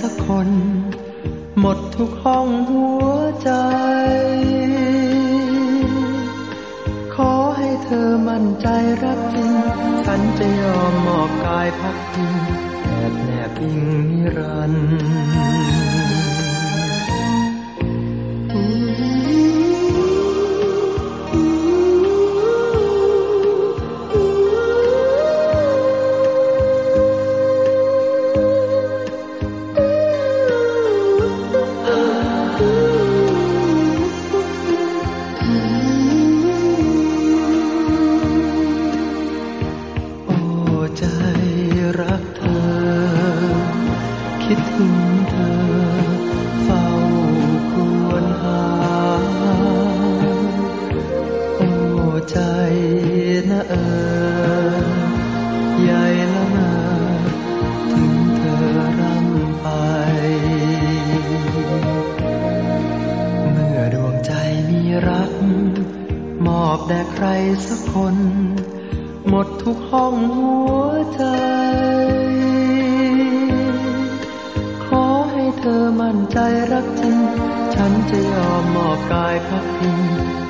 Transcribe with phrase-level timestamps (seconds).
[0.00, 0.48] สักคน
[1.60, 3.06] หมดทุกห้องหัว
[3.42, 3.50] ใจ
[7.14, 8.68] ขอให้เธอมั่นใจ
[9.02, 9.52] รักจริง
[10.04, 12.34] ฉันจะยอมมอบกายพักพิง
[12.84, 15.71] แอบแนบอิงนิรันดร์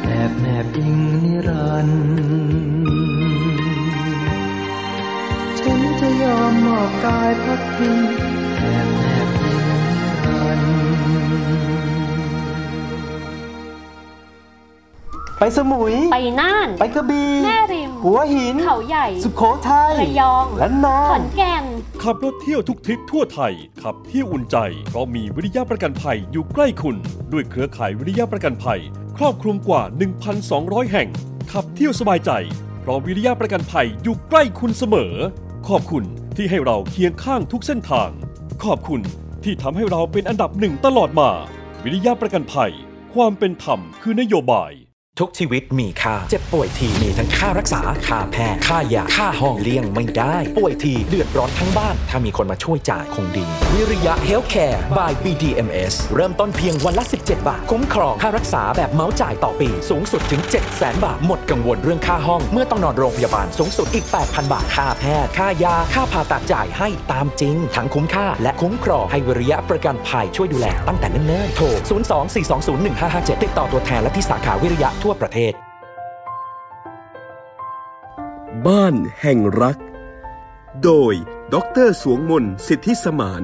[0.05, 2.03] แอบแนบอิงนิรันดร์
[5.59, 7.99] ฉันจะยอมมอบกายพักพิง
[8.59, 10.73] แอบแนบอิงนิรันดร์
[15.39, 21.65] ไปสมุย ไปน่าน ไปกระบี่แม่ริม หัวหิน เขาใหญ่ สุโขทัยระยองและนอขอนนแก่น
[22.03, 23.53] ขับรถเที่ยวทุกทริปทั่วไทย
[23.83, 24.57] ขับเที่ยวอุ่นใจ
[24.89, 26.97] เพราะมีวิริยะประกันภัยอยู่ใกล้คุณ
[27.33, 28.81] ด้วยเครือข่ายวิริยะประกันภัย
[29.19, 29.83] ครอบคลุมกว่า
[30.39, 31.09] 1,200 แห่ง
[31.53, 32.31] ขับเที่ยวสบายใจ
[32.81, 35.15] เพราะวิริยะประกันภัยอยู่ใกล้คุณเสมอ
[35.69, 36.05] ขอบคุณ
[36.37, 38.11] ที่ให้เราเคียงข้างทุกเส้นทาง
[38.65, 39.01] ขอบคุณ
[39.45, 41.31] ที่ทำให้เราเป็นอันดับหนึ่งตลอดมา
[41.83, 42.73] วิริยะประกันภัย
[43.15, 44.73] ความเป็นธรรมคือนโยบาย
[45.21, 60.43] ทุกชีวิตมีค่า เจ็บป่วยทีมีทั้งค่ารักษา ค่าแพทย์ ค่ายา ค่าห้องเลี้ยงไม่ได้ ป่วยทีเดือดร้อนทั้งบ้าน ถ้ามีคนมาช่วยจ่ายคงดี วิริยะเฮลท์แคร์ by BDMS เริ่มต้นเพียงวันละ 17 บาท คุ้มครองค่ารักษาแบบเมาส์จ่ายต่อปี สูงสุดถึง
[60.49, 67.57] 7 0 0 0 0 0 บาท หมดกังวลเรื่องค่าห้อง เมื่อต้องนอนโรงพยาบาล สูงสุดอีก 8,000 บาท ค่าแพทย์ ค่ายา ค่าผ่าตัดจ่ายให้ตามจริง
[67.75, 71.67] ทั้งคุ้มค่า และคุ้มครองให้วิริยะประกันภัยช่วยดูแลตั้งแต่เนิ่นๆ โทร
[72.35, 75.55] 024201557 ติดต่อตัวแทนและที่สาขาวิริยะทั่วประเทศ
[78.67, 79.77] บ้านแห่งรัก
[80.85, 81.13] โดย
[81.55, 81.57] ด
[81.87, 83.43] รสวงมนสิทธิสมาน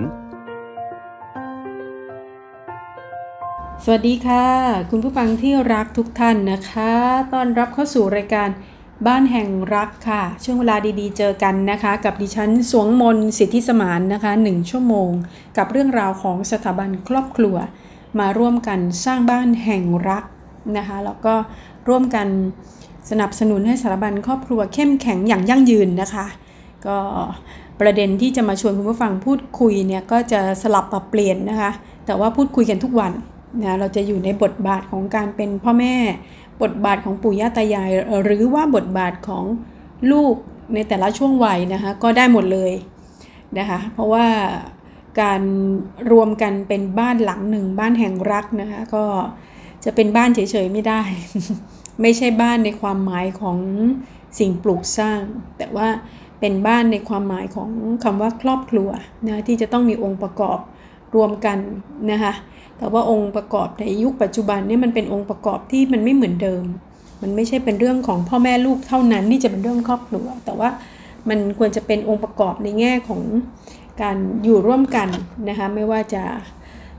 [3.84, 4.46] สวัสดีค่ะ
[4.90, 6.92] คุณผู้ฟังที่รักทุกท่านนะคะ
[7.32, 8.48] ต้อนรับเข้าสู่รายการ
[9.06, 15.10] บ้านแห่งรักค่ะ ช่วงเวลาดีๆ เจอกันนะคะ กับดิฉันสวงมนสิทธิสมานนะคะหนึ่งชั่วโมง
[15.56, 17.56] กับเรื่องราวของสถาบันครอบครัว
[18.18, 20.24] มาร่วมกันสร้างบ้านแห่งรัก
[20.76, 21.34] นะคะแล้วก็
[21.88, 22.26] ร่วมกัน
[23.10, 26.26] สนับสนุนให้สถาบันครอบครัวเข้มแข็งอย่างยั่งยืนนะคะ
[26.86, 26.98] ก็
[27.80, 31.70] ประเด็นที่จะมาชวนคุณผู้ฟังพูดคุยเนี่ยก็จะสลับปรับเปลี่ยนนะคะ
[32.06, 33.12] แต่ว่าพูดคุยกันทุกวัน
[33.62, 35.94] นะเราจะอยู่ในบทบาทของการเป็นพ่อแม่
[36.62, 37.90] บทบาทของปู่ย่าตายาย
[38.24, 39.44] หรือว่าบทบาทของ
[40.12, 40.34] ลูก
[40.74, 42.72] ในแต่ละช่วงวัยนะคะก็ได้หมดเลย
[43.58, 44.26] นะคะเพราะว่า
[45.20, 45.42] การ
[46.12, 49.04] รวมกันเป็นบ้านหลังหนึ่งบ้านแห่งรักนะคะก็
[49.84, 51.02] จะเป็นบ้านเฉยๆไม่ได้
[52.02, 53.58] ไม่ใช่บ้านในความหมายของ
[54.38, 55.20] สิ่งปลูกสร้าง
[55.58, 55.88] แต่ว่า
[56.40, 57.70] เป็นบ้านในความหมายของ
[58.04, 58.88] คำว่าครอบครัว
[59.28, 60.58] นะที่จะต้องมีองค์ประกอบ
[61.14, 61.58] รวมกัน
[62.10, 62.32] นะคะ
[62.78, 66.64] แต่ว่าองค์ประกอบในยุคปัจจุบันนี่มันเป็นองค์ประกอบที่มันไม่เหมือนเดิม
[67.22, 70.68] มันไม่ใช่เป็นเรื่องของพ่อแม่ลูกเท่านั้นที่จะเป็นเรื่องครอบครัว แต่ว่า
[71.28, 73.22] มันควรจะเป็นองค์ประกอบในแง่ของ
[74.02, 75.08] การอยู่ร่วมกัน
[75.48, 76.22] นะคะไม่ว่าจะ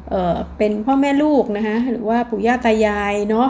[0.10, 3.50] เเป็นพ่อแม่ลูกนะคะหรือว่าปู่ย่าตายายเนาะ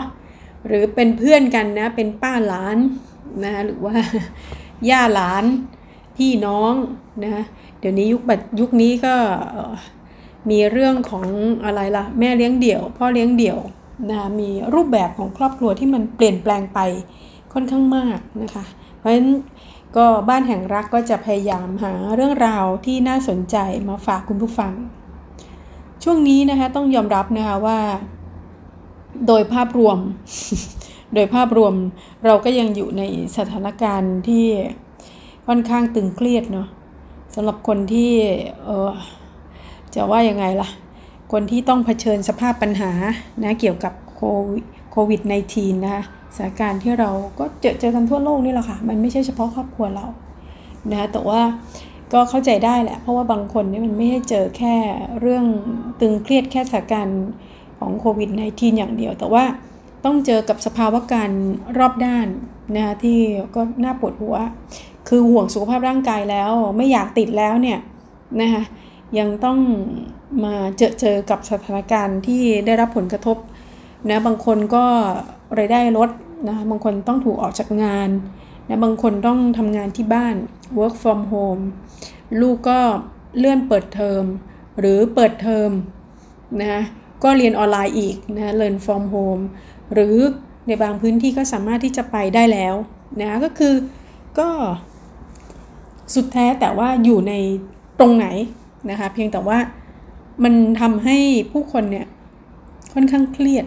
[0.66, 2.78] หรือเป็นเพื่อนกันนะเป็นป้าหลาน
[3.44, 3.94] นะคะหรือว่า
[4.90, 5.44] ย่าหลาน
[6.16, 6.72] พี่น้อง
[7.22, 7.42] นะคะ
[7.78, 9.14] เดี๋ยวนี้ยุคบัดยุคนี้ก็
[10.50, 11.26] มีเรื่องของ
[11.64, 13.58] อะไรล่ะแม่เลี้ยงเดี่ยว พ่อเลี้ยงเดี่ยว
[14.08, 16.80] นะคะมีรูปแบบของครอบครัวที่มันเปลี่ยนแปลงไป
[17.52, 18.64] ค่อนข้างมากนะคะ
[18.98, 19.28] เพราะฉะนั้น
[19.96, 23.56] ก็บ้านแห่งรักก็จะพยายามหาเรื่องราวที่น่าสนใจ
[23.88, 24.72] มาฝากคุณผู้ฟัง
[26.04, 27.78] ช่วงนี้นะคะต้องยอมรับนะคะว่า
[29.26, 29.98] โดยภาพรวม
[31.14, 31.74] โดยภาพรวม
[32.26, 33.02] เราก็ยังอยู่ใน
[33.36, 34.46] สถานการณ์ที่
[35.46, 36.68] ค่อนข้างตึงเครียดเนาะ
[37.34, 38.12] สำหรับคนที่
[38.64, 38.90] เออ
[39.94, 40.68] จะว่ายังไงล่ะ
[41.32, 42.90] คนที่ต้องเผชิญสภาพปัญหา
[43.42, 43.92] นะเกี่ยวกับ
[44.92, 45.20] โควิด
[45.52, 46.02] -19 นะคะ
[46.36, 50.06] สถานการณ์ที่เราก็เจอเจอกันทั่วโลกนี่แหละค่ะ มันไม่ใช่เฉพาะครอบครัวเรา
[50.92, 51.40] นะแต่ว่า
[52.12, 54.76] ก็เข้าใจได้แหละ เพราะว่าบางคนนี่มันไม่ได้เจอแค่
[55.20, 55.44] เรื่อง
[56.00, 57.22] ตึงเครียดแค่สถานการณ์
[57.78, 59.44] ของโควิด -19 อย่างเดียว แต่ว่า
[60.04, 61.30] ต้องเจอกับสภาวะการ
[61.78, 62.26] รอบด้าน
[62.76, 63.18] นะที่
[63.54, 64.36] ก็น่าปวดหัว
[65.08, 67.78] คือห่วงสุขภาพร่างกายแล้วไม่อยากติดแล้วเนี่ย
[68.40, 68.62] นะคะ
[69.18, 69.58] ยังต้อง
[70.44, 73.36] มาเจอเจอกับสถานการณ์ที่ได้รับผลกระทบ
[74.08, 74.84] นะบางคนก็
[75.58, 76.10] รายได้ลด
[76.46, 78.08] นะคะบางคนต้องถูกออกจากงาน
[78.68, 80.36] นะบางคนต้องทำงานที่บ้าน
[80.78, 81.62] work from home
[82.40, 82.80] ลูกก็
[83.38, 84.22] เลื่อนเปิดเทอม
[84.78, 85.70] หรือเปิดเทอม
[86.62, 86.80] นะ
[87.24, 89.42] ก็เรียนออนไลน์อีกนะ learn from home
[89.92, 90.16] หรือ
[90.66, 92.74] ในบางพื้นที่ก็สามารถที่จะไปได้แล้ว
[93.20, 93.74] นะก็คือ
[94.38, 94.48] ก็
[96.14, 97.34] สุดแท้แต่ว่าอยู่ใน
[98.00, 98.26] ตรงไหน
[98.90, 99.58] นะคะ เพียงแต่ว่า
[100.44, 101.16] มันทำให้
[101.52, 102.06] ผู้คนเนี่ย
[102.94, 103.66] ค่อนข้างเครียด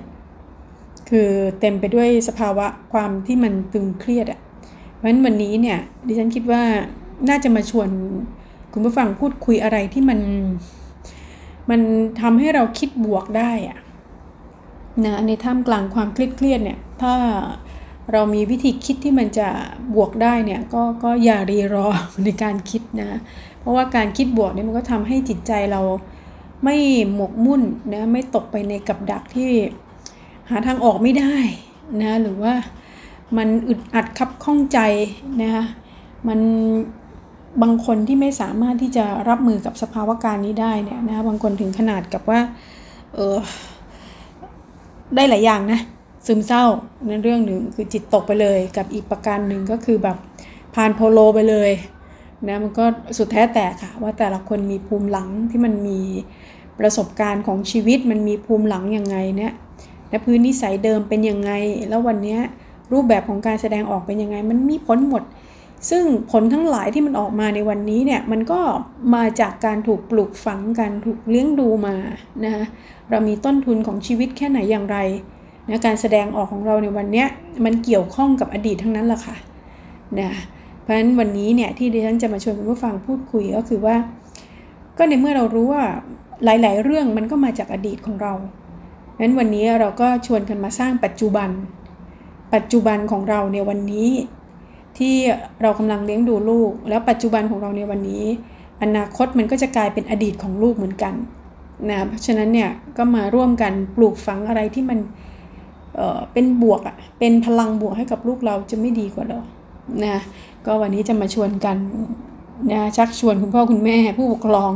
[1.10, 1.30] คือ
[1.60, 4.40] เต็มไปด้วยสภาวะความที่มันตึงเครียดอะ
[5.04, 6.64] ราะฉะนั้นวันนี้เนี่ยดิฉันคิดว่า
[7.30, 7.90] น่าจะมาชวน
[8.74, 10.20] คุณผู้ฟังพูดคุยอะไรที่มัน
[11.70, 11.82] มัน
[12.22, 13.80] ทำให้เราคิดบวกได้อะ
[15.06, 17.14] นะในท่ามกลางความเครียดเนี่ย ถ้า
[18.12, 19.50] เรามีวิธีคิดที่มันจะ
[19.96, 21.88] บวกได้เนี่ยก็ก็อย่ารีรอ
[22.24, 23.20] ในการคิดนะ
[23.60, 25.82] เพราะว่าการคิดบวกเนี่ยมันก็ทำให้จิตใจเรา
[26.64, 26.76] ไม่
[27.16, 27.62] หมกมุ่น
[27.94, 29.52] นะไม่ตกไปในกับดักที่
[30.50, 31.36] หาทางออกไม่ได้
[32.02, 32.54] นะหรือว่า
[33.38, 34.80] มันอึดอัดคับข้องใจ
[35.42, 35.66] นะคะ
[36.28, 36.40] มัน
[37.62, 42.40] บางคนที่ไม่สามารถที่จะรับมือกับสภาวะการนี้ได้เนี่ยนะบางคนถึงขนาดกับว่า
[43.14, 43.38] เออ
[45.16, 45.80] ได้หลายอย่างนะ
[46.26, 46.64] ซึมเศร้า
[47.10, 50.18] นั่นเรื่องหนึ่งคือจิตตกไปเลยกับอีกประการหนึ่งก็คือแบบ
[50.76, 51.72] ผ่านโพโลไปเลย
[52.48, 52.86] นะมันก็
[53.18, 56.00] สุดแท้แต่ค่ะ ว่าแต่ละคนมีภูมิหลังที่มันมี
[56.80, 59.54] ประสบการณ์ของชีวิตมันมีภูมิหลังยังไงเนี่ย
[60.10, 61.52] และพื้นนิสัยเดิมเป็นยังไง
[61.90, 62.38] แล้ววันนี้
[62.92, 65.24] รูปแบบของการแสดงออกเป็นยังไง มันมีผลหมด
[65.90, 68.60] ซึ่งผลทั้งหลายที่มันออกมาในวันนี้เนี่ย มันก็
[69.16, 71.96] มาจากการถูกปลูกฝังกันถูกเลี้ยงดูมา
[72.44, 72.64] นะคะ
[73.10, 74.98] เรามีต้นทุนของชีวิตแค่ไหนอย่างไร
[75.70, 77.26] นะการแสดงออกของเราในวันนี้
[77.66, 79.36] มันเกี่ยวข้องกับอดีตทั้งนั้นแหละค่ะ
[80.20, 80.30] นะ
[80.82, 83.96] เพราะฉะนั้นวันนี้เนี่ยที่ดิฉันจะมาชวนคุณผู้ฟังพูดคุยก็คือว่า
[84.98, 85.84] ก็ในเมื่อเรารู้ว่า
[86.44, 88.34] หลาย ๆ เรื่องมันก็มาจากอดีตของเรา
[89.12, 91.50] เพราะฉะนั้นวันนี้เราก็ชวนกันมาสร้างปัจจุบัน
[92.54, 94.10] ปัจจุบันของเราในวันนี้
[94.98, 95.16] ที่
[95.62, 98.24] เรากำลังเลี้ยงดูลูก แล้วปัจจุบันของเราในวันนี้
[98.84, 101.14] อนาคตมันก็จะกลายเป็นอดีตของลูกเหมือนกัน
[101.90, 105.00] นะเพราะฉะนั้นเนี่ยก็มาร่วมกันปลูกฝังอะไรที่มัน
[105.96, 109.44] เอ่อเป็นบวกอะเป็นพลังบวกให้กับลูกเราจะไม่ดีกว่าหรอ
[110.04, 110.18] นะ
[110.66, 111.78] ก็วันนี้จะมาชวนกัน
[112.72, 114.74] นะชักชวนคุณพ่อคุณแม่ผู้ปกครอง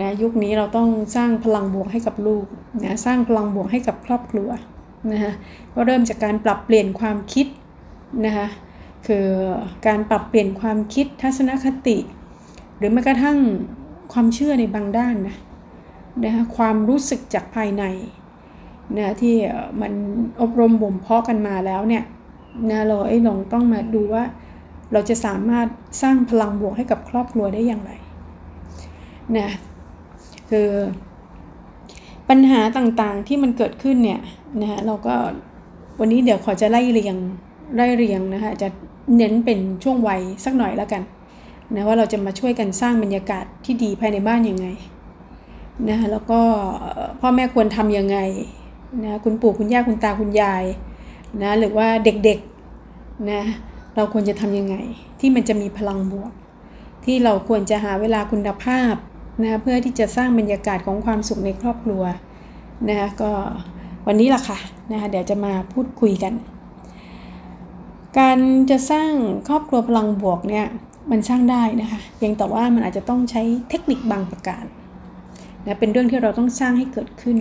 [0.00, 2.44] นะยุคนี้เราต้องสร้างพลังบวกให้กับลูก
[2.84, 4.50] นะสร้างพลังบวกให้กับครอบครัว
[5.12, 5.32] นะคะ
[5.74, 7.46] ก็เริ่มจากการปรับเปลี่ยนความคิด
[8.26, 8.46] นะคะ
[9.06, 9.26] คือ
[9.86, 11.96] การปรับเปลี่ยนความคิดทัศนคติ
[12.76, 13.38] หรือแม้กระทั่ง
[14.12, 15.36] ความเชื่อในบางด้านนะ
[16.24, 17.84] นะคะความรู้สึกจากภายใน
[18.96, 19.34] นะที่
[19.80, 19.92] มัน
[20.42, 22.04] อบรมบ่มเพาะกันมาแล้วเนี่ย
[22.70, 24.24] นะเราไอ้ลองต้องมาดูว่า
[24.92, 25.66] เราจะสามารถ
[26.02, 27.92] สร้างพลังบวกให้กับครอบครัวได้อย่างไร
[29.38, 29.50] นะ
[30.50, 30.68] คือ
[32.28, 34.20] ปัญหาต่างๆที่มันเกิดขึ้นเนี่ย
[34.60, 35.14] นะฮะเราก็
[36.00, 37.16] วันนี้เดี๋ยวขอจะไล่เรียง
[37.76, 38.68] ไล่เรียงนะคะจะ
[39.16, 41.02] เน้นเป็นช่วงวัยสักหน่อยแล้วกัน
[41.74, 44.66] นะว่าเราจะมาช่วยกันสร้างบรรยากาศที่ดีภายในบ้านยังไง
[45.88, 46.40] นะแล้วก็
[47.20, 48.18] พ่อแม่ควรทำยังไง
[49.04, 50.64] นะคุณปู่คุณย่าคุณตาคุณยาย
[51.42, 53.42] นะหรือว่าเด็กๆนะ
[53.96, 54.76] เราควรจะทำยังไง
[55.20, 56.32] ที่มันจะมีพลังบวก
[57.04, 58.94] ที่เราควรจะหาเวลาคุณภาพ
[59.42, 62.02] นะเพื่อที่จะสร้างบรรยากาศของความสุขในครอบครัว
[62.88, 63.30] นะคะก็
[64.06, 64.58] วันนี้ล่ะค่ะ
[64.92, 66.32] นะคะเดี๋ยวจะมาพูดคุยกัน
[68.18, 68.38] การ
[68.70, 69.12] จะสร้าง
[69.48, 70.66] ครอบครัวพลังบวกเนี่ย
[71.10, 74.64] มันสร้างได้นะคะเพียงแต่ว่ามันอาจจะต้องใช้เทคนิคบางประการ
[75.64, 77.38] นะเป็นเรื่องที่เราต้องสร้างให้เกิดขึ้น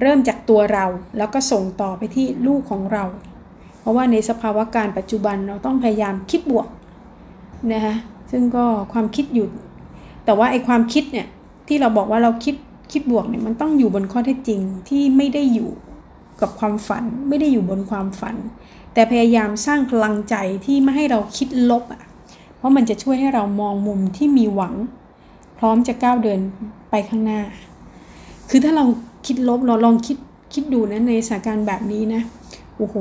[0.00, 0.84] เริ่มจากตัวเรา
[1.18, 3.04] แล้วก็ส่งต่อไปที่ลูกของเรา
[3.80, 6.68] เพราะว่าในสภาวะการปัจจุบันเราต้องพยายามคิดบวก
[7.72, 7.94] นะคะ
[8.30, 9.48] ซึ่งก็ความคิดอยู่
[10.24, 11.26] แต่ว่าไอ้ความคิดเนี่ย
[11.68, 12.54] ที่เราบอกว่าเราคิด
[12.92, 15.70] คิดบวกเนี่ยมันต้องอยู่บนข้อเท็จจริงที่ไม่ได้อยู่
[16.40, 18.36] กับความฝัน ไม่ได้อยู่บนความฝัน
[18.94, 20.34] แต่พยายามสร้างพลังใจ
[20.66, 22.02] ที่ไม่ให้เราคิดลบอะ
[22.56, 24.74] เพราะมันจะช่วยให้เรามองมุมที่มีหวัง
[25.58, 26.40] พร้อมจะก้าวเดิน
[26.90, 27.40] ไปข้างหน้า
[28.50, 28.84] คือถ้าเรา
[29.26, 30.16] คิดลบเราลองคิด
[30.54, 32.22] คิดดูนะในสถานการณ์แบบนี้นะ
[32.76, 32.96] โอ้โห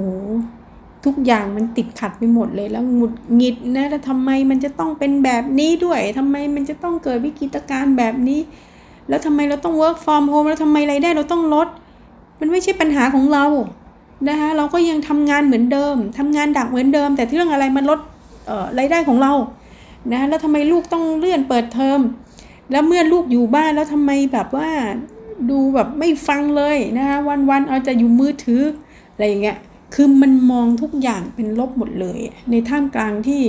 [1.05, 8.39] ทุกอย่างมันติดขัดไปหมดเลยแล้วหงุดหงิดนะแล้วทำไมมันจะต้องเป็นแบบนี้ด้วยทำไมมันจะต้องเกิดวิกฤตการณ์แบบนี้
[9.09, 11.67] แล้วทำไมเราต้อง work from home แล้วทำไมรายได้เราต้องลด
[12.39, 13.45] มันไม่ใช่ปัญหาของเรา
[14.29, 17.99] นะคะเราก็ยังทำงานเหมือนเดิมทำงานดักเหมือนเดิม แต่ที่เรื่องอะไรมันลด
[18.77, 19.33] รายได้ของเรา
[20.11, 21.99] นะแล้วทำไมลูกต้องเลื่อนเปิดเทอม
[22.71, 24.69] แล้วเมื่อลูกอยู่บ้านแล้วทำไมแบบว่า
[25.49, 27.17] ดูแบบไม่ฟังเลยนะคะ
[27.49, 28.61] วันๆเอาจะอยู่มือถือ
[29.13, 29.57] อะไรอย่างเงี้ย
[29.93, 32.19] คือมันมองทุกอย่างเป็นลบหมดเลย
[32.51, 33.41] ในท่ามกลางที่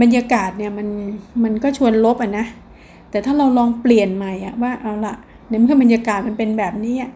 [0.00, 0.88] บรรยากาศเนี่ยมัน
[1.44, 2.46] มันก็ชวนลบอะนะ
[3.10, 5.14] แต่ถ้าเราลองเปลี่ยนใหม่อะว่าเอาละ
[5.48, 7.10] ในเมื่อบรรยากาศมันเป็นแบบนี้อะ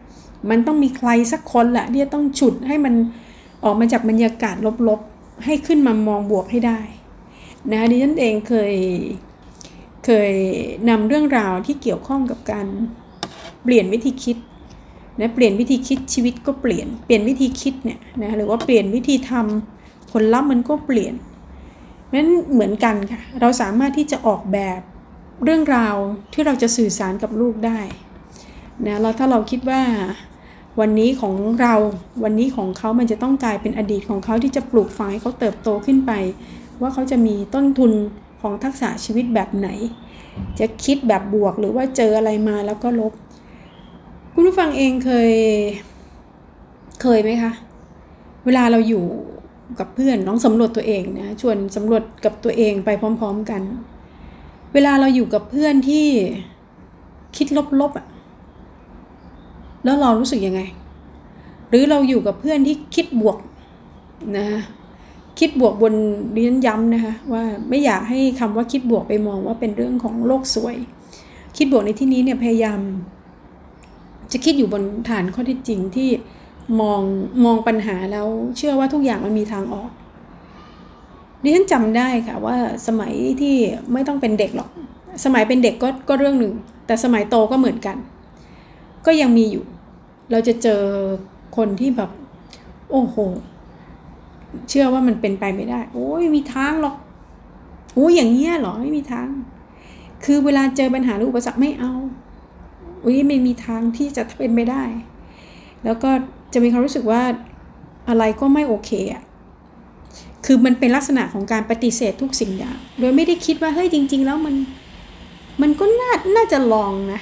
[0.49, 2.93] มันต้องมีใครสักคนแหละที่จะต้องฉุดให้มัน
[3.63, 4.55] ออกมาจากบรรยากาศ
[4.87, 6.79] ลบๆ ให้ขึ้นมามองบวกให้ได้
[7.71, 8.73] นะดิฉันเองเคย
[10.05, 10.31] เคย
[10.89, 12.67] นำเรื่องราวที่เกี่ยวข้องกับการ
[13.63, 14.37] เปลี่ยนวิธีคิด
[15.19, 21.13] นะเปลี่ยนวิธีคิดชีวิตก็เปลี่ยน เปลี่ยนวิธีคิดเนี่ยนะหรือว่าเปลี่ยนวิธีทำผลลัพธ์มันก็เปลี่ยน
[22.13, 24.79] นั้นเหมือนกันค่ะ เราสามารถที่จะออกแบบ
[25.43, 25.95] เรื่องราว
[26.33, 27.79] ที่เราจะสื่อสารกับลูกได้
[28.87, 29.81] นะแล้วถ้าเราคิดว่า
[30.79, 31.73] วันนี้ของเรา
[32.23, 36.11] วันนี้ของเขามันจะต้องกลายเป็นอดีตของเขาที่จะปลูกฝังให้เขาเติบโตขึ้นไป
[36.81, 37.91] ว่าเขาจะมีต้นทุน
[38.41, 39.69] ของทักษะชีวิตแบบไหน
[40.59, 43.13] จะคิดแบบบวกหรือว่าเจออะไรมาแล้วก็ลบ
[44.33, 45.31] คุณผู้ฟังเองเคย
[47.01, 47.51] เคยไหมคะ
[48.45, 49.03] เวลาเราอยู่
[49.79, 53.61] กับเพื่อนน้องสำรวจตัวเองนะชวนสำรวจกับตัวเองไปพร้อม ๆกัน
[54.73, 56.07] เวลาเราอยู่กับเพื่อนที่
[57.37, 57.47] คิด
[57.81, 58.07] ลบๆอะ่ะ
[59.83, 60.61] แล้วเรารู้สึกยังไง
[61.69, 63.37] หรือเราอยู่กับเพื่อนที่คิดบวก
[64.37, 64.47] นะ
[65.39, 65.93] คิดบวกบน
[66.33, 70.75] เรียนย้ำนะคะว่าไม่อยากให้คำว่าคิดบวกไปมองว่าเป็นเรื่องของโลกสวย
[71.57, 72.79] คิดบวกในที่นี้เนี่ยพยายาม
[74.31, 76.09] จะคิดอยู่บนฐานข้อเท็จจริงที่
[76.81, 77.01] มอง
[77.45, 79.89] มองปัญหาแล้วเชื่อว่าทุกอย่างมันมีทางออก
[81.43, 82.57] ดิฉันจำได้ค่ะว่า
[82.87, 83.55] สมัยที่
[83.93, 84.69] ไม่ต้องเป็นเด็กหรอก
[85.25, 86.53] สมัยเป็นเด็กก็ก็เรื่องหนึ่ง
[86.85, 87.97] แต่สมัยโตก็เหมือนกัน
[89.05, 89.63] ก็ยังมีอยู่
[90.31, 90.81] เราจะเจอ
[91.57, 92.09] คนที่แบบ
[92.91, 93.15] โอ้โห
[94.69, 96.95] เชื่อว่ามันเป็นไปไม่ได้ โอ้ยมีทางหรอก
[97.93, 99.27] โอ้ยอย่างเงี้ยหรอไม่มีทาง
[100.25, 101.93] คือเวลาเจอปัญหาหรืออุปสรรคไม่เอา
[103.03, 104.83] อุ้ยไม่มีทางที่จะเป็นไปได้
[105.85, 106.09] แล้วก็
[106.53, 107.21] จะมีความรู้สึกว่า
[108.09, 109.23] อะไรก็ไม่โอเคอะ
[110.45, 114.55] คือมันเป็นลักษณะของการปฏิเสธทุกสิ่งอย่าง โดยไม่ได้คิดว่าเฮ้ยจริง ๆ แล้วมัน
[115.61, 117.21] มันก็น่าน่าจะลองนะ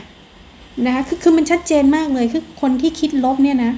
[0.85, 3.71] นะคะคือคือมันชัดเจนมากเลยคือคนที่คิดลบเนี่ยนะ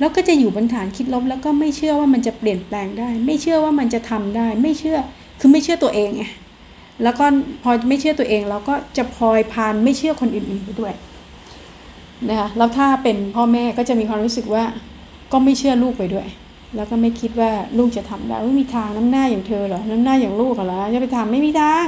[0.00, 4.98] แล้วก็จะอยู่บนฐานคิดลบ แล้วก็ไม่เชื่อว่ามันจะเปลี่ยนแปลงได้ ไม่เชื่อว่ามันจะทำได้ ไม่เชื่อ
[5.40, 6.24] คือไม่เชื่อตัวเองไง
[7.02, 7.24] แล้วก็
[7.62, 10.94] พอไม่เชื่อตัวเองเราก็จะพลอยพานไม่เชื่อคนอื่นๆไปด้วย
[12.28, 14.64] นะคะแล้วถ้าเป็นพ่อแม่ก็จะมีความรู้สึกว่า
[15.32, 16.26] ก็ไม่เชื่อลูกไปด้วย
[16.76, 21.86] แล้วก็ไม่คิดว่าลูกจะทำได้ไม่มีทางน้ำหน้าอย่างเธอเหรอน้ำหน้าอย่างลูกเหรอจะไปทำไม่มีทาง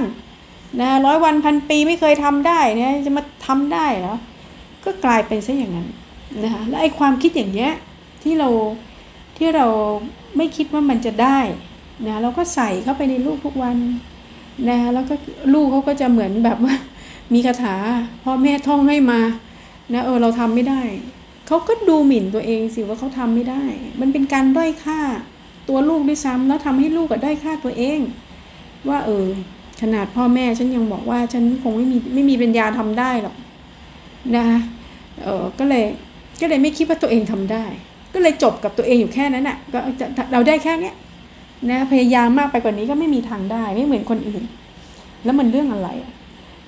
[0.81, 4.15] นะร้อยวันพันปีไม่เคยทำได้เนี่ยจะมาทำได้เหรอ
[4.85, 5.89] ก็กลายเป็นซะอย่างนั้น
[6.43, 7.73] นะคะและไอ้ความคิดอย่างเงี้ย
[8.23, 8.49] ที่เรา
[9.37, 9.67] ที่เรา
[10.37, 11.39] ไม่คิดว่ามันจะได้
[12.07, 13.77] นะเราก็ใส่เข้าไปในลูกทุกวัน
[14.69, 15.15] นะแล้วก็
[15.55, 16.75] ลูกเขาก็จะเหมือนแบบว่า
[17.35, 17.77] มีคาถา
[18.23, 19.21] พ่อแม่ท่องให้มา
[19.93, 20.83] นะเออเราทำไม่ได้
[21.47, 23.63] เขาก็ดูหมิ่นตัวเองสิว่าเขาทำไม่ได้
[24.01, 25.01] มันเป็นการด้อยค่า
[25.69, 28.01] ตัวลูกด้วยซ้ำแล้วทำให้ลูกก็ด้อยค่าตัวเอง
[28.89, 29.27] ว่าเออ
[29.83, 33.37] ขนาดพ่อแม่ฉันยังบอกว่าฉันคงไม่มีไม่มีปัญญาทำได้หรอก
[34.37, 34.59] นะคะ
[35.23, 35.85] เออก็เลย
[36.41, 37.65] ก็เลยไม่คิดว่าตัวเองทำได้
[38.15, 39.79] ก็เลยจบกับตัวเองอยู่แค่นั้นอะ่ะก็
[40.33, 40.95] เราได้แค่เนี้ย
[41.71, 44.43] นะพยายามมากไปกว่านี้ก็ไม่มีทางได้ไม่เหมือนคนอื่น
[45.25, 45.89] แล้วมันเรื่องอะไร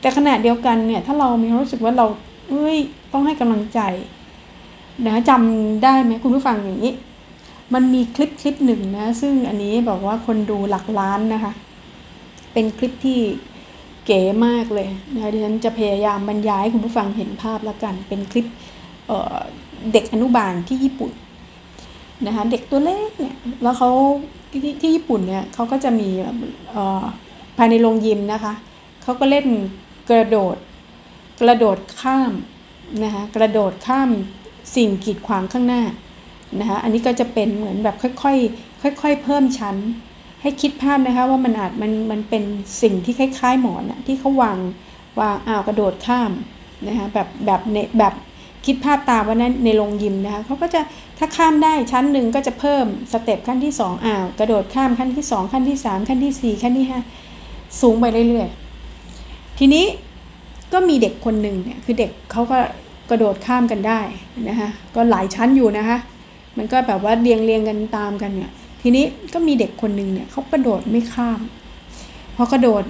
[0.00, 2.06] แต่ขณะเดียวกันเนี่ย ถ้าเรามีความรู้สึกว่าเรา
[2.50, 2.76] เอ้ย
[3.12, 3.80] ต้องให้กำลังใจ
[5.06, 6.94] นะจำได้ไหมคุณผู้ฟังอย่างนี้
[7.74, 11.52] มันมีคลิปคลิปหนึ่งนะ ซึ่งอันนี้บอกว่าคนดูหลักล้านนะคะ
[12.52, 13.18] เป็นคลิปที่
[14.06, 18.46] เก๋มากเลยนะดิฉันจะพยายามบรรยายให้คุณผู้ฟังเห็นภาพแล้วกัน เป็นคลิป
[19.06, 21.10] เเด็กอนุบาลที่ญี่ปุ่น
[22.26, 23.90] นะคะเด็กตัวเล็กเนี่ยแล้วเขา
[24.50, 26.08] ที่ที่ญี่ปุ่นเนี่ยเขาก็จะมี
[27.56, 28.52] ภายในโรงยิมนะคะ
[29.02, 29.46] เขาก็เล่น
[30.10, 30.56] กระโดด
[31.40, 32.32] กระโดดข้าม
[33.04, 34.10] นะคะกระโดดข้าม
[34.74, 35.82] สิ่งกีดขวางข้างหน้า
[36.60, 39.76] นะคะอันนี้ก็จะเป็นเหมือนแบบค่อยๆค่อยๆเพิ่มชั้น
[40.42, 42.42] ให้คิดภาพนะคะว่ามันอาจมันมันเป็น
[42.82, 44.58] สิ่งที่คล้ายๆหมอนอะที่เขาวาง
[45.20, 46.30] วางอ้าวกระโดดข้าม
[46.86, 48.14] นะคะแบบแบบในแบบ
[48.66, 50.80] คิดภาพตามว่านั้นในโรงยิมนะคะเขาก็จะ
[51.18, 56.86] ถ้าข้ามได้ชั้นหนึ่งก็จะเพิ่มสเต็ปขั้นที่2อ้าวกระโดดข้ามขั้นที่ 2 ขั้นที่ 3 ขั้นที่ 4 ขั้นที่
[57.30, 59.84] 5 สูงไปเรื่อยๆทีนี้
[60.72, 62.58] ก็มีเด็กคนหนึ่งเนี่ยคือเด็กเขาก็
[63.10, 64.00] กระโดดข้ามกันได้
[64.48, 65.98] นะคะก็หลายชั้นอยู่นะคะ
[66.56, 68.50] มันก็แบบว่าเรียงเรียงกันตามกันเนี่ย
[68.82, 71.40] ทีนี้ก็มีเด็กคนหนึ่งเนี่ยเขากระโดดไม่ข้าม
[72.36, 72.84] พอกระโดด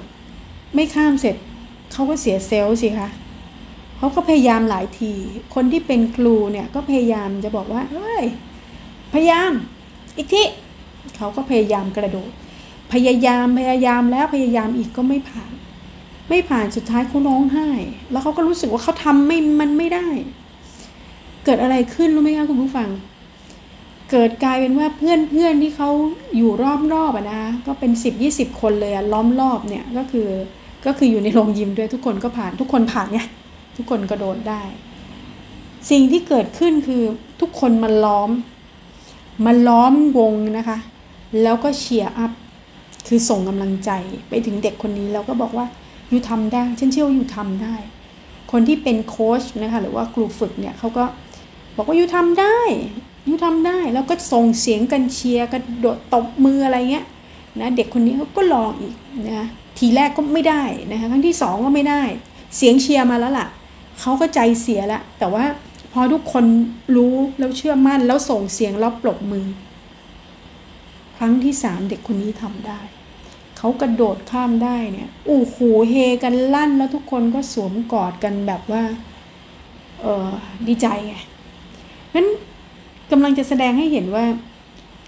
[0.74, 1.36] ไม่ข้ามเสร็จ
[1.92, 3.08] เขาก็เสียเซลล์สิคะ
[3.96, 5.12] เขาก็พยายามหลายที
[5.54, 8.24] คนที่เป็นครูเนี่ยก็พยายามจะบอกว่าเฮ้ย
[9.12, 9.52] พยายาม
[10.16, 10.42] อีกที
[11.16, 12.30] เขาก็พยายามกระโดด
[12.92, 15.52] พยายามพยายามแล้วพยายามอีกก็ไม่ผ่าน
[16.30, 17.68] ไม่ผ่านสุดท้ายเขาร้องไห้
[18.10, 20.08] แล้วเขาก็รู้สึกว่าเขาทำไม่มันไม่ได้
[21.44, 22.88] เกิดอะไรขึ้นรู้ไหมคะคุณผู้ฟัง
[24.10, 25.90] เกิดกลายเป็นว่าเพื่อนเพื่อนที่เขา
[26.36, 30.28] อยู่รอบรอบอะนะก็เป็นสิบยี่สิบคนเลยล้อมรอบเนี่ยก็คือ
[30.86, 33.26] ก็คืออยู่ในโรงยิมด้วยทุกคนก็ผ่านทุกคนผ่านเนี่ย
[33.76, 34.62] ทุกคนกระโดดได้
[35.90, 37.02] สิ่งที่เกิดขึ้นคือ
[37.40, 38.30] ทุกคนมาล้อม
[39.46, 40.78] มาล้อมวงนะคะ
[41.42, 42.32] แล้วก็เชียร์อัพ
[43.08, 43.90] คือส่งกำลังใจ
[44.28, 45.66] ไปถึงเด็กคนนี้แล้วก็บอกว่า
[46.10, 47.74] อยู่ทำได้ฉันเชื่อว่าอยู่ทำได้
[48.52, 51.04] คนที่เป็นโค้ชนะคะหรือว่าครูฝึกเนี่ยเขาก็
[51.76, 52.58] บอกว่าอยู่ทำได้
[53.28, 57.06] ยูทำได้แล้วก็ส่งเสียงกันเชียร์กระโดดตบมืออะไรเงี้ย
[57.60, 58.94] นะเด็กคนนี้เขาก็ลองอีก
[59.28, 59.46] นะ
[59.78, 62.02] ทีแรกก็ไม่ได้นะคะครั้งที่สองก็ไม่ได้
[62.56, 63.46] เสียงเชียร์มาแล้วล่ะ
[64.00, 65.44] เขาก็ใจเสียล้วแต่ว่า
[65.92, 66.44] พอทุกคน
[66.96, 69.46] รู้แล้วเชื่อมั่นแล้วส่งเสียงแล้วปรบมือ
[71.16, 72.80] ครั้งที่สามเด็กคนนี้ทำได้
[73.62, 78.82] เขากระโดดข้ามได้เนี่ยอู้หูเฮกันลั่นแล้วทุกคนก็สวมกอดกันแบบว่า
[80.00, 80.30] เออ
[80.66, 81.14] ดีใจไง
[82.14, 82.26] นั้น
[83.10, 84.24] กำลังจะแสดงให้เห็นว่า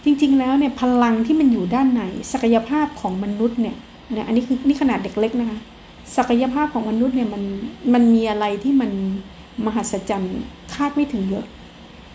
[0.05, 3.77] จริง ๆ แล้วเนี่ยพลังที่มันอยู่ด้านในศักยภาพของมนุษย์เนี่ย
[4.15, 5.59] นะอันนี้คือนี่ขนาดเด็กเล็กนะคะ
[6.17, 7.43] ศักยภาพของมนุษย์เนี่ยมัน
[7.95, 8.91] มันมีอะไรที่มัน
[9.65, 10.41] มหัศจรรย์
[10.75, 11.47] คาดไม่ถึงเยอะ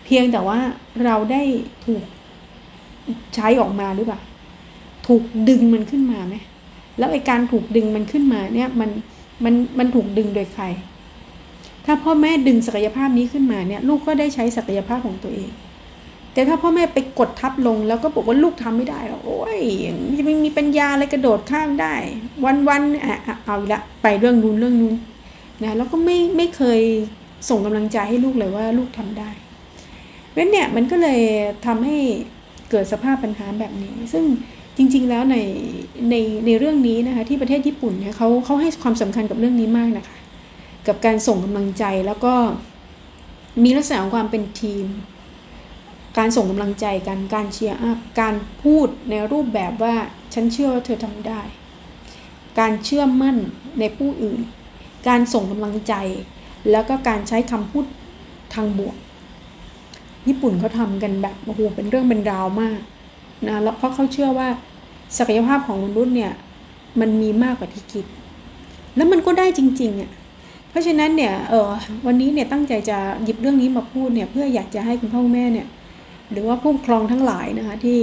[0.04, 0.58] เพียงแต่ว่า
[1.04, 1.42] เราได้
[1.86, 2.04] ถูก
[3.34, 4.20] ใช้ออกมาหรือเปล่า
[5.08, 6.34] ถูกดึงมันขึ้นมาไหม
[6.98, 8.90] แล้วไอการถูกดึงมันขึ้นมาเนี่ยมัน
[9.44, 10.64] มันมันถูกดึงโดยใคร
[11.86, 15.50] ถ้าพ่อแม่ดึงศักยภาพนี้ขึ้นมาเนี่ยลูกก็ได้ใช้ศักยภาพของตัวเอง
[16.32, 19.60] แต่ถ้าพ่อแม่ไปกดทับลงแล้วก็บอกว่าลูกทำไม่ได้หรอโอ้ย
[20.26, 21.94] ไม่มีปัญญาอะไรกระโดดข้ามได้
[22.44, 24.96] วันวันอะเอาละไปเรื่องนู้นเรื่องนู้น
[25.62, 26.80] นะแล้วก็ไม่ไม่เคย
[27.48, 29.30] ส่งกำลังใจให้ลูกเลยว่าลูกทำได้
[30.30, 31.20] เพราะเนี่ยมันก็เลย
[31.66, 31.96] ทำให้
[32.70, 34.24] เกิดสภาพปัญหาแบบนี้ ซึ่ง
[34.78, 35.36] จริงๆแล้วใน
[36.10, 36.14] ใน
[36.46, 40.16] ในเรื่องนี้นะคะที่ประเทศญี่ปุ่นเนี่ยเขาเขาให้ความสำคัญกับเรื่องนี้มากนะคะ
[40.86, 42.34] กับการส่งกำลังใจแล้วก็
[43.64, 44.86] มีลักษณะของความเป็นทีม
[46.18, 49.94] การส่งกำลังใจกันการเชียร์อัพการพูดในรูปแบบว่า
[50.34, 51.40] ฉันเชื่อว่าเธอทำได้
[52.60, 53.36] การเชื่อมั่น
[53.78, 54.40] ในผู้อื่น
[55.08, 55.94] การส่งกำลังใจ
[56.70, 57.84] แล้วก็การใช้คำพูด
[58.54, 58.96] ทางบวก
[60.28, 62.80] ญี่ปุ่นเขาทำกันแบบโอ้โหเป็นเรื่องเป็นราวมาก
[63.46, 64.48] นะเพราะเขาเชื่อว่า
[65.18, 66.32] ศักยภาพของมนุษย์เนี่ย
[67.00, 68.04] มันมีมากกว่าที่คิด
[68.96, 70.10] แล้วมันก็ได้จริงๆอะ
[70.70, 71.70] เพราะฉะนั้นเนี่ยเออ
[72.06, 75.66] วันนี้เนี่ยตั้งใจจะหยิบเรื่องนี้มาพูดเนี่ยเพื่ออยากจะให้คุณพ่อแม่เนี่ย
[76.32, 77.98] หรือว่าผู้ปกครองทั้งหลายนะคะที่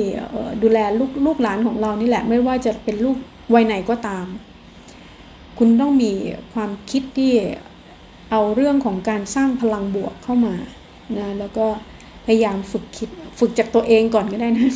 [0.63, 3.17] ดูแลลูกลูกหลานของเรานี่แหละไม่ว่าจะเป็นลูก
[3.53, 4.25] วัยไหนก็ตาม
[5.57, 6.11] คุณต้องมี
[6.53, 7.33] ความคิดที่
[8.31, 10.55] เอาเรื่องของการสร้างพลังบวกเข้ามา
[11.17, 11.65] นะแล้วก็
[12.25, 14.67] พยายามฝึกคิดฝึกจากตัวเองก่อนก็ได้นะ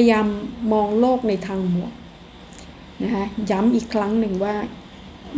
[0.00, 0.26] ยายาม
[0.72, 1.92] มองโลกในทางบวก
[3.02, 4.54] นะคะย้ำอีกครั้งหนึ่งว่า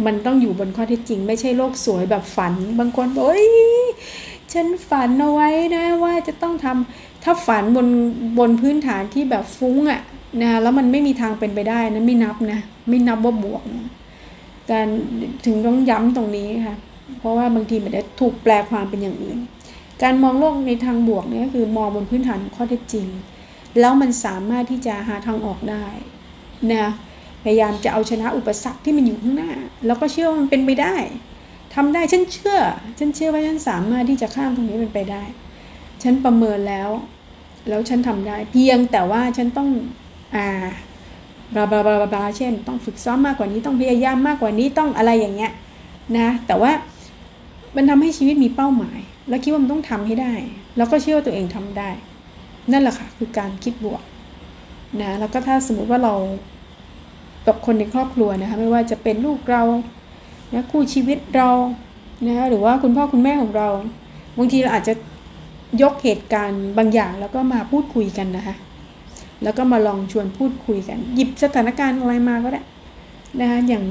[0.06, 3.46] มันต้องอยู่บนข้อเท็จจริง ไม่ใช่โลกสวยแบบฝัน บางคนบอกโอ้ย
[4.52, 7.86] ฉันฝันเอาไว้นะว่าจะต้องทำถ้าฝันบน
[8.38, 10.00] บนพื้นฐานที่แบบฟุ้งอะ่ะ
[10.42, 13.88] นะแล้วมันไม่มีทางเป็นไปได้นะไม่นับนะไม่นับว่าบวกนะ
[14.70, 14.86] การ
[15.46, 16.76] ถึงต้องย้ำตรงนี้ค่ะ
[17.18, 19.38] เพราะว่าบางทีมันจะถูกแปลความเป็นอย่างอื่น
[20.02, 23.06] การมองโลกในทางบวกเนี่ยก็คือมองบนพื้นฐานของข้อเท็จจริง
[23.80, 25.86] แล้วมันสามารถที่จะหาทางออกได้
[26.72, 26.86] นะ
[27.42, 29.50] พยายามจะเอาชนะอุปสรรคที่มันอยู่ข้างหน้า
[29.86, 30.94] แล้วก็เชื่อว่ามันเป็นไปได้
[31.74, 32.58] ทำได้ฉันเชื่อ
[32.98, 35.22] ฉันเชื่อว่าฉันสามารถที่จะข้ามตรงนี้เป็นไปได้
[36.02, 36.90] ฉันประเมินแล้ว
[37.68, 39.68] แล้วฉันทำได้ เพียงแต่ว่าฉันต้อง
[40.36, 40.46] อ่า
[41.54, 45.52] บลาบลาบลาบลาเช่น ต้องฝึกซ้อมมากกว่านี้ต้องพยายามมากกว่านี้ต้องอะไรอย่างเงี้ย
[46.18, 46.72] นะแต่ว่า
[47.76, 50.34] มันทำให้ชีวิตมีเป้าหมาย แล้วคิดว่ามันต้องทำให้ได้
[50.76, 51.90] แล้วก็เชื่อว่าตัวเองทำได้
[52.72, 54.02] นั่นแหละค่ะคือการคิดบวก
[55.00, 56.14] นะแล้วก็ถ้าสมมุติว่าเรา
[57.46, 59.62] กับคนในครอบครัวนะคะไม่ว่าจะเป็นลูกเรา
[60.54, 61.50] นะคู่ชีวิตเรา
[62.26, 63.68] นะหรือว่าคุณพ่อคุณแม่ของเรา
[64.38, 64.94] บางทีเราอาจจะ
[65.82, 68.54] ยกเหตุการณ์บางอย่างแล้วก็มาพูดคุยกันนะคะ
[69.42, 72.62] แล้วก็มาลองชวนพูดคุยกัน หยิบสถานการณ์อะไรมาก็ได้
[73.40, 73.84] นะคะอย่าง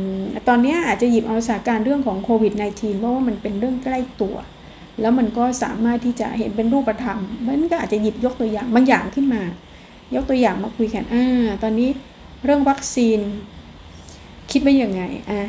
[0.47, 4.35] ตอนนี้อาจจะหยิบเอาสถานการณ์เรื่องของโควิด -19 เพราะว่ามันเป็นเรื่องใกล้ตัว
[5.01, 9.41] แล้วมันก็สามารถที่จะเห็นเป็นรูปธรรมมันก็อาจจะหยิบยกตัวอย่างบางอย่างขึ้นมา
[10.15, 11.89] ยกตัวอย่างมาคุยกันอ่าตอนนี้
[12.43, 13.19] เรื่องวัคซีน
[14.51, 15.41] คิดว่ายังไงอ่า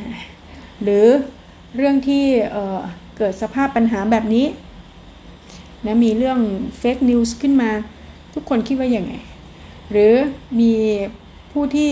[0.82, 1.06] หรือ
[1.76, 4.46] เรื่องที่เเกิดสภาพปัญหาแบบนี้
[5.86, 6.38] นะมีเรื่อง
[6.78, 7.70] เฟกนิวส์ขึ้นมา
[8.34, 9.12] ทุกคนคิดว่ายังไง
[9.90, 10.14] หรือ
[10.60, 10.72] มี
[11.52, 11.90] ผู้ที่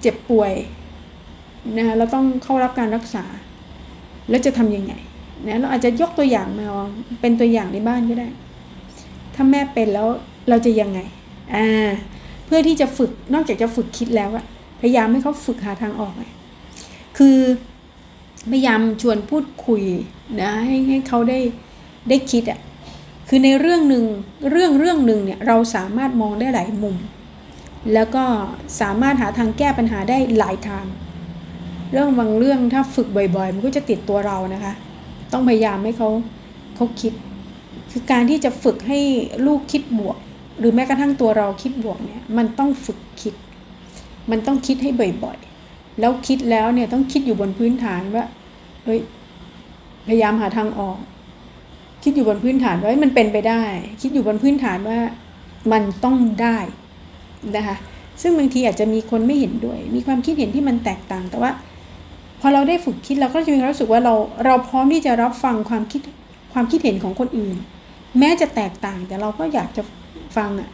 [0.00, 0.52] เจ็บป่วย
[1.76, 3.24] นะแล้วต้องเข้ารับการรักษา
[4.30, 4.94] แล้วจะทำยังไง
[5.48, 6.66] นะเราอาจจะยกตัวอย่างมา
[7.20, 8.28] เป็นตัวอย่างในบ้านก็ได้
[9.34, 10.08] ถ้าแม่เป็นแล้ว
[10.48, 11.00] เราจะยังไง
[11.54, 11.90] อ่า
[12.46, 14.44] เพื่อที่จะฝึกนอกจากจะฝึกคิดแล้วอะ
[14.80, 16.14] พยายามให้เขาฝึกหาทางออก
[17.18, 17.36] คือ
[18.50, 19.82] พยายามชวนพูดคุย
[20.40, 21.38] นะให้ให้เขาได้
[22.08, 22.60] ได้คิดอะ
[23.28, 24.04] คือในเรื่องหนึ่ง
[24.50, 26.96] เรื่องเรื่องหนึ่งเนี่ยเราสามารถมองได้หลายมุม
[27.94, 28.24] แล้วก็
[28.80, 30.84] สามารถหาทางแก้ปัญหาได้หลายทาง
[31.92, 34.74] เรื่องบางเรื่องถ้าฝึกบ่อยๆ มันก็จะติดตัวเรานะคะ
[35.32, 36.08] ต้องพยายามให้เขา
[36.76, 37.12] เขาคิด
[37.90, 39.00] คือการที่จะฝึกให้
[39.46, 40.16] ลูกคิดบวก
[40.58, 43.34] หรือแม้กระทั่งตัวเราคิดบวกเนี่ยมันต้องฝึกคิด
[44.30, 44.90] มันต้องคิดให้
[45.22, 48.24] บ่อยๆแล้วคิดแล้วเนี่ยต้องคิดอยู่บนพื้นฐานว่า
[48.84, 49.00] เฮ้ย
[50.06, 50.98] พยายามหาทางออก
[52.02, 53.62] คิดอยู่บนพื้นฐานว่ามันเป็นไปได้
[54.02, 54.98] คิดอยู่บนพื้นฐานว่า
[55.72, 56.58] มันต้องได้
[57.56, 57.76] นะคะ
[58.22, 61.50] ซึ่งบางทีอาจจะมีคนไม่เห็นด้วย มีความคิดเห็นที่มันแตกต่างแต่ว่า
[62.44, 66.00] อเราได้ฝึกคิดเราก็จะมีความรู้สึกว่าเราเราพร้อมที่จะรับฟังความคิด
[66.52, 67.56] ความคิดเห็นของคนอื่น
[68.18, 69.82] แม้จะแตกต่างแต่เราก็อยากจะ
[70.36, 70.70] ฟังอะ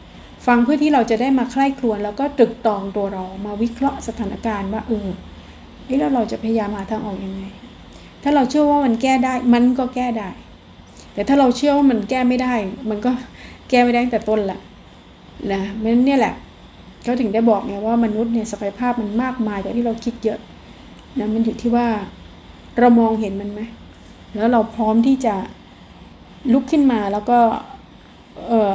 [0.47, 5.09] ฟังเพื่อที่เราจะได้มาใคร่ครวญแล้วก็ตรึกตรองตัวเรามาวิเคราะห์สถานการณ์ว่าเออ
[6.01, 7.45] แล้วเราจะพยายามหาทางออกยังไง
[8.23, 10.31] ถ้าเราเชื่อว่ามันแก้ได้มันก็แก้ได้
[11.15, 12.55] แต่ถ้าเราเชื่อว่ามันแก้ไม่ได้
[12.91, 13.11] มันก็
[13.71, 14.61] แก้ไม่ได้แต่ต้นแหละ
[15.53, 16.35] นะมันเนี่ยแหละ
[17.03, 20.39] เขาถึงได้บอกไงว่ามนุษย์เนี่ยศักยภาพมันมากมายกว่าที่เราคิดเยอะ
[21.19, 21.89] นะมันอยู่ที่ว่า
[22.79, 23.61] เรามองเห็นมันไหม
[24.37, 25.35] แล้วเราพร้อมที่จะ
[26.53, 27.39] ลุกขึ้นมาแล้วก็
[28.49, 28.73] เออ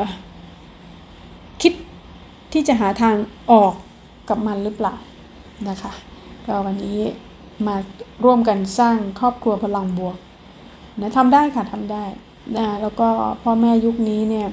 [1.62, 1.74] คิด
[2.54, 3.16] ที่จะหาทาง
[3.52, 3.74] ออก
[4.30, 4.96] กับมันหรือเปล่า
[5.70, 5.92] นะคะ
[6.46, 7.00] ก็วันนี้
[7.68, 7.76] มา
[8.24, 10.18] ร่วมกันสร้างครอบครัวพลังบวก
[11.02, 12.04] นะทำได้ค่ะทำได้
[12.58, 13.08] นะแล้วก็
[13.44, 14.48] พ่อแม่ยุคนี้เนี่ย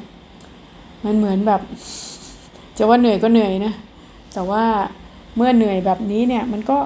[1.04, 1.60] มันเหมือนแบบ
[2.78, 3.72] จะว่าเหนื่อยก็เหนื่อยนะ
[4.34, 4.64] แต่ว่า
[5.36, 6.78] เมื่อเหนื่อยแบบนี้เนี่ยมันก็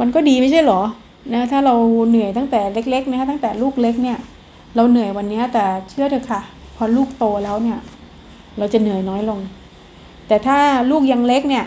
[0.00, 0.80] มันก็ดีไม่ใช่หรอ
[1.34, 1.74] นะถ้าเรา
[2.08, 4.18] เหนื่อยตั้งแต่เล็กๆนะคะตั้งแต่ลูกเล็กเนี่ย
[4.76, 6.40] เราเหนื่อยวันนี้แต่เชื่อเถอะค่ะ
[6.76, 7.78] พอลูกโตแล้วเนี่ย
[8.58, 9.40] เราจะเหนื่อยน้อยลง
[10.28, 10.58] แต่ถ้า
[10.90, 11.64] ลูกยังเล็กเนี่ย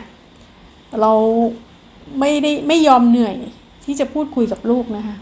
[1.01, 1.13] เรา
[2.19, 3.35] ไม่ได้ไม่ยอมเหนื่อย
[3.85, 5.15] ที่จะพูดคุยกับลูกนะคะ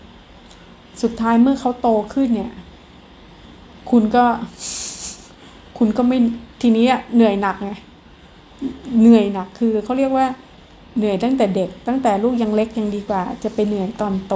[1.01, 2.51] สุดท้ายเมื่อเขาโตขึ้นเนี่ย
[3.91, 4.25] คุณก็
[5.77, 6.17] คุณก็ไม่
[6.61, 7.71] ทีนี้เหนื่อยหนักไง
[9.01, 10.25] เหนื่อยหนักคือเขาเรียกว่า
[10.97, 14.35] เหนื่อยตั้งแต่เด็กตั้งแต่ลูกยังเล็กยังดีกว่า จะไปเหนื่อยตอนโต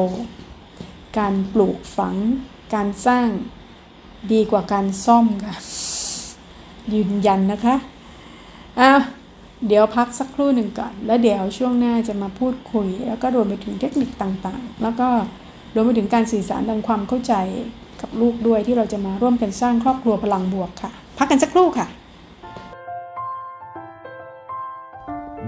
[1.17, 2.15] การปลูกฝัง
[2.73, 3.27] การสร้าง
[4.31, 5.55] ดีกว่าการซ่อมค่ะ
[6.93, 7.75] ยืนยันนะคะ
[8.79, 8.91] อะ
[9.67, 15.07] เดี๋ยวพักสักครู่หนึ่งก่อน แล้วเดี๋ยวช่วงหน้าจะมาพูดคุย แล้วก็รวมไปถึงเทคนิคต่างๆ แล้วก็
[15.75, 17.33] รวมไปถึงการสื่อสารดังความเข้าใจ
[18.01, 21.87] กับลูกด้วยที่เราจะมาร่วมกันสร้างครอบครัวพลังบวกค่ะ พักกันสักครู่ค่ะ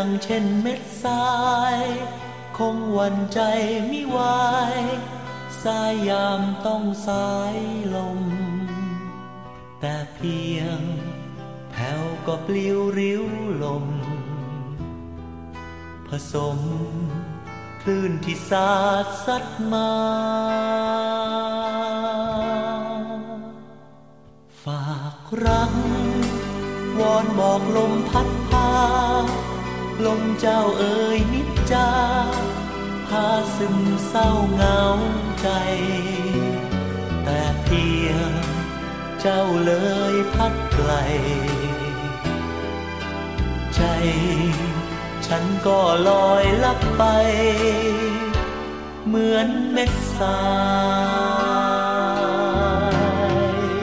[0.00, 1.28] ดังเช่นเม็ดทรา
[1.76, 1.78] ย
[2.58, 3.40] คงวันใจ
[3.86, 4.18] ไม่ไหว
[5.62, 7.56] สายยามต้องสาย
[7.94, 8.20] ลม
[9.80, 10.80] แต่เพียง
[11.70, 13.24] แผ่วก็ปลิวริ้ว
[13.62, 13.86] ลม
[16.08, 16.58] ผสม
[17.82, 18.72] คลื่นที่สา
[19.04, 19.92] ดซัดมา
[24.62, 25.72] ฝากรัก
[26.98, 28.27] วอนบอกลมพัด
[30.06, 31.90] ลมเจ้าเอ่ยนิจจา
[33.08, 34.80] พาซึมเศร้าเหงา
[35.40, 35.48] ใจ
[37.24, 38.32] แต่เพียง
[39.20, 39.72] เจ้าเล
[40.12, 40.92] ยพัดไกล
[43.74, 43.82] ใจ
[45.26, 47.02] ฉันก็ลอยลับไป
[49.06, 50.40] เหมือนเม็ดทรา
[52.92, 53.78] ย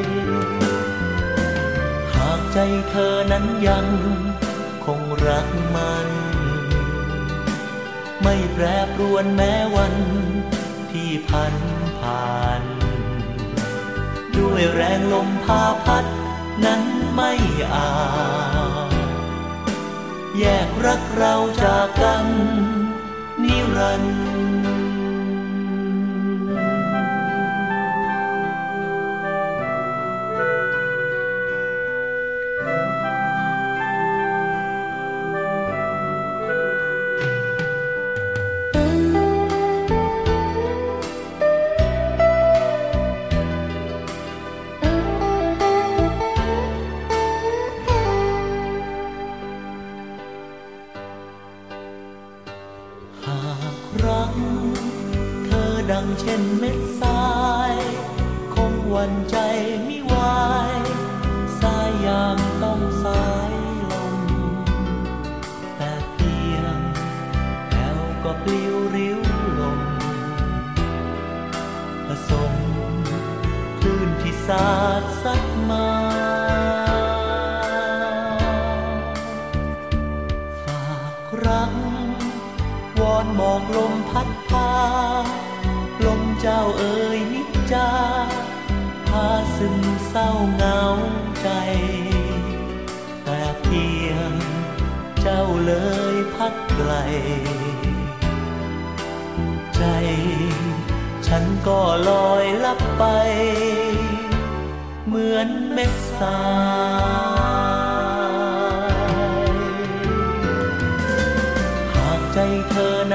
[2.14, 2.58] หากใจ
[2.90, 4.25] เธอนั้นยังคง
[5.30, 6.10] รักมัน
[8.24, 9.96] ไม่แปรปรวนแม้วัน
[10.92, 11.56] ที่พัน
[12.00, 12.62] ผ่าน
[14.38, 16.06] ด้วยแรงลมพาพัด
[16.66, 16.82] นั้น
[17.14, 17.34] ไม่
[17.74, 17.92] อา
[18.90, 18.92] จ
[20.38, 22.28] แยกรักเราจากกัน
[23.44, 24.75] นิรันดร์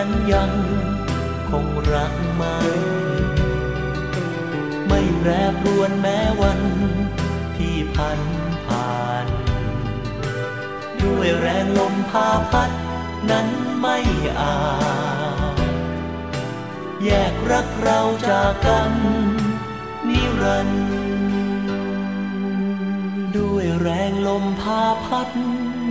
[0.02, 0.52] นั้นยัง
[1.50, 2.78] คงรักมัน
[4.86, 6.60] ไม่แปรปรวนแม้วัน
[7.56, 8.20] ที่พัน
[8.66, 9.26] ผ่าน
[11.02, 12.70] ด้วยแรงลมพาพัด
[13.30, 13.48] นั้น
[13.80, 13.98] ไม่
[14.40, 14.58] อา
[15.56, 15.58] จ
[17.04, 18.92] แยกรักเราจากกัน
[20.08, 20.84] นิรันดร์
[23.36, 25.28] ด้วยแรงลมพาพัด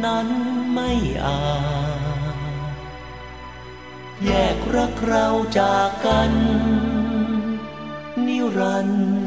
[0.06, 0.28] นั้น
[0.74, 0.92] ไม่
[1.26, 1.40] อา
[1.88, 1.89] จ
[4.26, 5.28] แยกรักเรา
[5.58, 6.34] จากกัน
[8.26, 9.19] นิรันดร์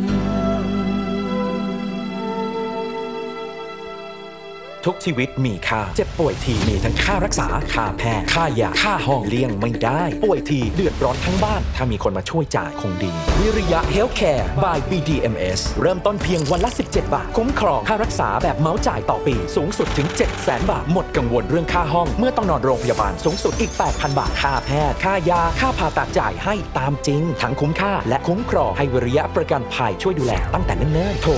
[4.87, 19.35] ทุกชีวิตมีค่า เจ็บป่วยทีมีทั้งค่ารักษา ค่าแพทย์ ค่ายา ค่าห้องเลี่ยงไม่ได้ ป่วยทีเดือดร้อนทั้งบ้าน ถ้ามีคนมาช่วยจ่ายคงดี วิริยะ Healthcare by BDMS เริ่มต้นเพียงวันละ 17 บาท คุ้มครองค่ารักษาแบบเหมาจ่ายต่อปี
[19.57, 27.93] สูงสุดถึง 7 0 0 0 0 บาท หมดกังวลเรื่องค่าห้อง เมื่อต้องนอนโรงพยาบาลสูงสุดอีก 8,000 บาท ค่าแพทย์ ค่ายา ค่าผ่าตัดจ่ายให้ตามจริง ทั้งคุ้มค่า
[28.09, 31.33] และคุ้มครองให้วิริยะประกันภัยช่วยดูแลตั้งแต่เนิ่นๆ โทร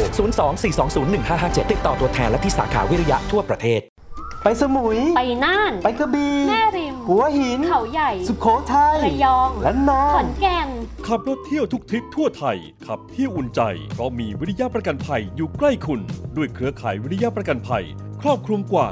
[0.83, 3.83] 024201557 ติดต่อตัวแทนและที่สาขาวิริยะทวประเทศ
[4.43, 10.69] ไปสมุย ไปน่าน ไปกระบี่แม่ริม หัวหิน เขาใหญ่ สุโขทัย ระยอง และนอขอนนแก่น
[11.07, 13.61] ขับรถเที่ยวทุกทริปทั่วไทย ขับเที่ยวอุ่นใจ
[13.93, 16.01] เพราะมีวิริยะประกันภัยอยู่ใกล้คุณ
[16.37, 17.85] ด้วยเครือข่ายวิริยะประกันภัย
[18.23, 18.87] ครอบคลุมกว่า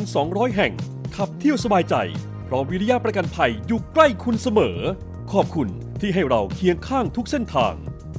[0.00, 0.72] 1,200 แห่ง
[1.16, 1.94] ขับเที่ยวสบายใจ
[2.44, 4.78] เพราะวิริยะประกันภัยอยู่ใกล้คุณเสมอ
[5.32, 5.68] ขอบคุณ
[6.00, 7.74] ที่ให้เราเคียงข้างทุกเส้นทาง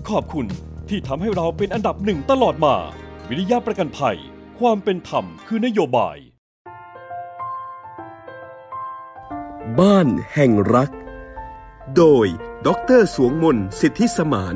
[0.10, 0.46] ขอบคุณ
[0.90, 2.76] ที่ทำให้เราเป็นอันดับหนึ่งตลอดมา
[3.30, 4.18] วิริยะประกันภัย
[4.63, 6.18] ความเป็นธรรมคือนโยบาย
[9.80, 10.89] บ้านแห่งรัก
[11.98, 12.26] โดย
[12.68, 14.56] ดรสวงมนสิทธิสมาน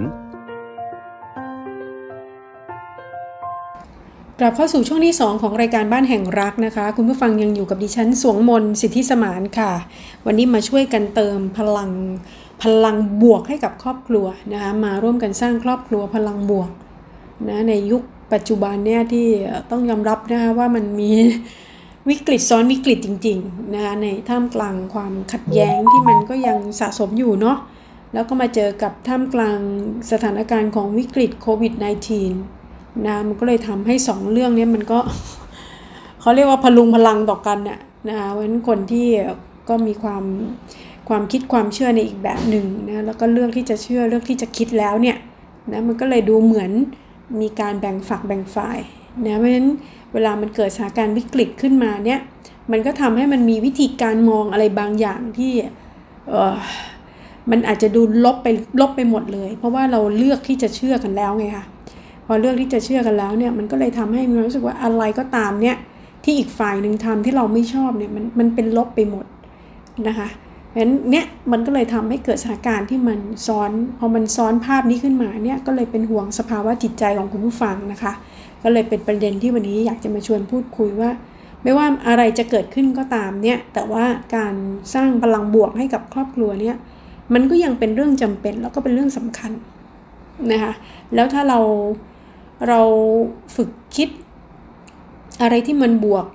[4.39, 9.71] กลับเข้าสู่ช่วงที่ 2 ของรายการบ้านแห่งรักนะคะ คุณผู้ฟังยังอยู่กับดิฉันสวงมนต์สิทธิสมานค่ะ
[10.25, 11.91] วันนี้มาช่วยกันเติมพลัง
[12.63, 16.69] พลังบวกให้กับครอบครัวนะคะมาร่วมกันสร้างครอบครัวพลังบวก
[17.49, 19.27] นะในยุค ปัจจุบันเนี่ยที่
[19.71, 21.11] ต้องยอมรับนะคะว่ามันมี
[22.09, 27.57] วิกฤตซ้อนวิกฤตจริงๆนะคะในท่ามกลางความขัดแย้งที่มันก็ยังสะสมอยู่เนาะ
[28.13, 29.59] แล้วก็มาเจอกับท่ามกลาง
[30.11, 31.73] สถานการณ์ของวิกฤตโควิด
[32.39, 34.99] -19 นะมันก็เลยทำให้สองเรื่องนี้มันก็
[36.21, 39.07] เขาเรียกว่าพลุงพลังต่อกันน่ะนะคะเพราะฉะนั้นคนที่
[39.69, 40.23] ก็มีความ
[41.09, 45.17] ความคิดความเชื่อในอีกแบบหนึ่งนะแล้วก็เลือกที่จะเชื่อเลือกที่จะคิดแล้วเนี่ย
[45.71, 46.71] นะมันก็เลยดูเหมือน
[47.41, 48.79] มีการแบ่งฝักแบ่งฝ่าย
[49.25, 49.69] นะเพราะฉะนั้น
[50.13, 52.19] เวลามันเกิดสถานการณ์วิกฤตขึ้นมาเนี่ย
[52.71, 55.51] มันก็ทำให้มันมีวิธีการมองอะไรบางอย่างที่
[56.29, 56.57] เออ
[57.51, 58.47] มันอาจจะดูลบไป
[58.81, 61.65] ลบไปหมดเลย เพราะว่าเราเลือกที่จะเชื่อกันแล้วไงคะ
[62.25, 65.77] พอเลือกที่จะเชื่อกันแล้วเนี่ยมันก็เลยทำให้มีความรู้สึกว่าอะไรก็ตามเนี่ย
[66.23, 69.25] ที่อีกฝ่ายหนึ่งทำที่เราไม่ชอบเนี่ยมันมันเป็นลบไปหมด
[70.07, 70.27] นะคะ
[70.69, 78.13] เพราะฉะนั้นเนี่ยมันก็เลยทำให้เกิดสถานการณ์ที่มันซ้อนพอมันซ้อนภาพนี้ขึ้นมาเนี่ยก็เลยเป็นห่วงสภาวะจิตใจของคุณผู้ฟังนะคะ
[78.63, 81.09] ก็เลยเป็นประเด็นที่วันนี้อยากจะมาชวนพูดคุยว่า
[81.63, 84.05] ไม่ว่าอะไรจะเกิดขึ้นก็ตามเนี่ยแต่ว่า
[84.35, 84.55] การ
[84.93, 86.75] สร้างพลังบวกให้กับครอบครัวเนี่ย
[87.33, 89.51] มันก็ยังเป็นเรื่องจำเป็นแล้วก็เป็นเรื่องสำคัญ
[90.51, 90.73] นะคะ
[91.15, 91.59] แล้วถ้าเรา
[92.67, 92.81] เรา
[93.55, 94.09] ฝึกคิด
[95.41, 96.25] อะไรที่มันบวก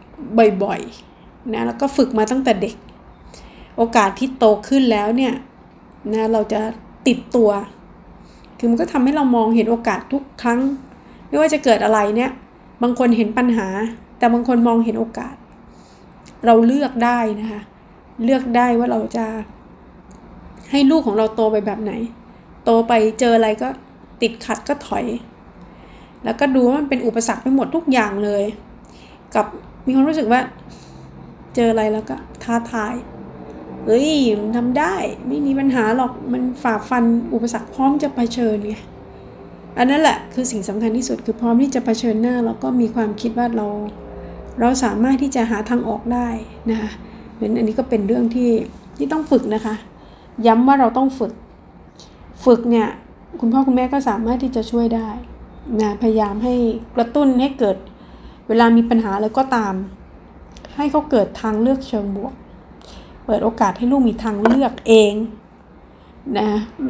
[0.62, 2.76] บ่อยๆนะแล้วก็ฝึกมาตั้งแต่เด็ก
[3.76, 5.34] โอกาสที่โตขึ้นแล้วเนี่ย
[6.12, 6.60] นะเราจะ
[7.06, 7.50] ติดตัว
[8.58, 10.60] คือมันก็ทำให้เรามองเห็นโอกาสทุกครั้ง
[11.28, 12.30] ไม่ว่าจะเกิดอะไรเนี่ย
[12.82, 13.68] บางคนเห็นปัญหา
[14.18, 15.34] แต่บางคนมองเห็นโอกาส
[16.46, 17.60] เราเลือกได้นะคะ
[18.24, 19.26] เลือกได้ว่าเราจะ
[20.70, 21.92] ให้ลูกของเราโตไปแบบไหน
[22.64, 23.68] โตไปเจออะไรก็
[24.22, 25.04] ติดขัดก็ถอย
[26.24, 28.44] แล้วก็ดูว่ามันเป็นอุปสรรคไปหมดทุกอย่างเลย
[29.34, 29.46] กับ
[29.86, 30.40] มีความรู้สึกว่า
[31.54, 32.94] เจออะไรแล้วก็ท้าทาย
[33.86, 34.94] เอ้ยมันทำได้
[35.28, 38.74] ไม่มีปัญหาหรอกมันฝ่าฟันอุปสรรคพร้อมจะเผชิญไง
[39.78, 43.66] อันนั้นแหละคือสิ่งสำคัญที่สุดคือพร้อมที่จะเผชิญหน้าแล้วก็มีความคิดว่าเรา
[44.60, 46.28] เราสามารถที่จะหาทางออกได้
[46.70, 46.90] นะคะ
[47.32, 48.50] เพราะนั้นอันนี้ก็เป็นเรื่องที่
[48.96, 49.74] ที่ต้องฝึกนะคะ
[50.46, 51.32] ย้ำว่าเราต้องฝึก
[52.44, 52.88] ฝึกเนี่ย
[53.40, 55.08] คุณพ่อคุณแม่ก็สามารถที่จะช่วยได้
[55.80, 56.54] นะพยายามให้
[56.96, 57.76] กระตุ้นให้เกิด
[58.48, 59.74] เวลามีปัญหาอะไรก็ตาม
[60.76, 62.34] ให้เขาเกิดทางเลือกเชิงบวก
[63.24, 65.12] เปิดโอกาสให้ลูกมีทางเลือกเอง
[66.38, 66.48] นะ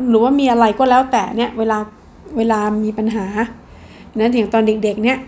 [0.08, 1.78] หรือว่ามีอะไรก็แล้วแต่เนี่ยเวลา
[2.36, 3.26] เวลามีปัญหา
[4.18, 5.18] นะอย่างตอนเด็กๆเนี่ย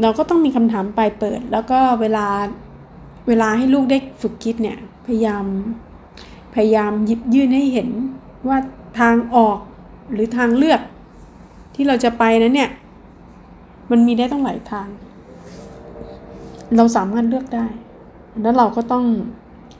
[0.00, 2.26] เราก็ต้องมีคำถามไปเปิด แล้วก็เวลา
[3.28, 5.44] เวลาให้ลูกได้ฝึกคิดเนี่ยพยายาม
[6.54, 7.88] พยายามหยิบยื่นให้เห็น
[8.48, 8.58] ว่า
[9.00, 9.58] ทางออก
[10.12, 10.80] หรือทางเลือก
[11.74, 12.70] ที่เราจะไปนั้นเนี่ย
[13.90, 14.88] มันมีได้ต้องหลายทาง
[16.76, 17.66] เราสามารถเลือกได้
[18.42, 19.04] แล้วเราก็ต้อง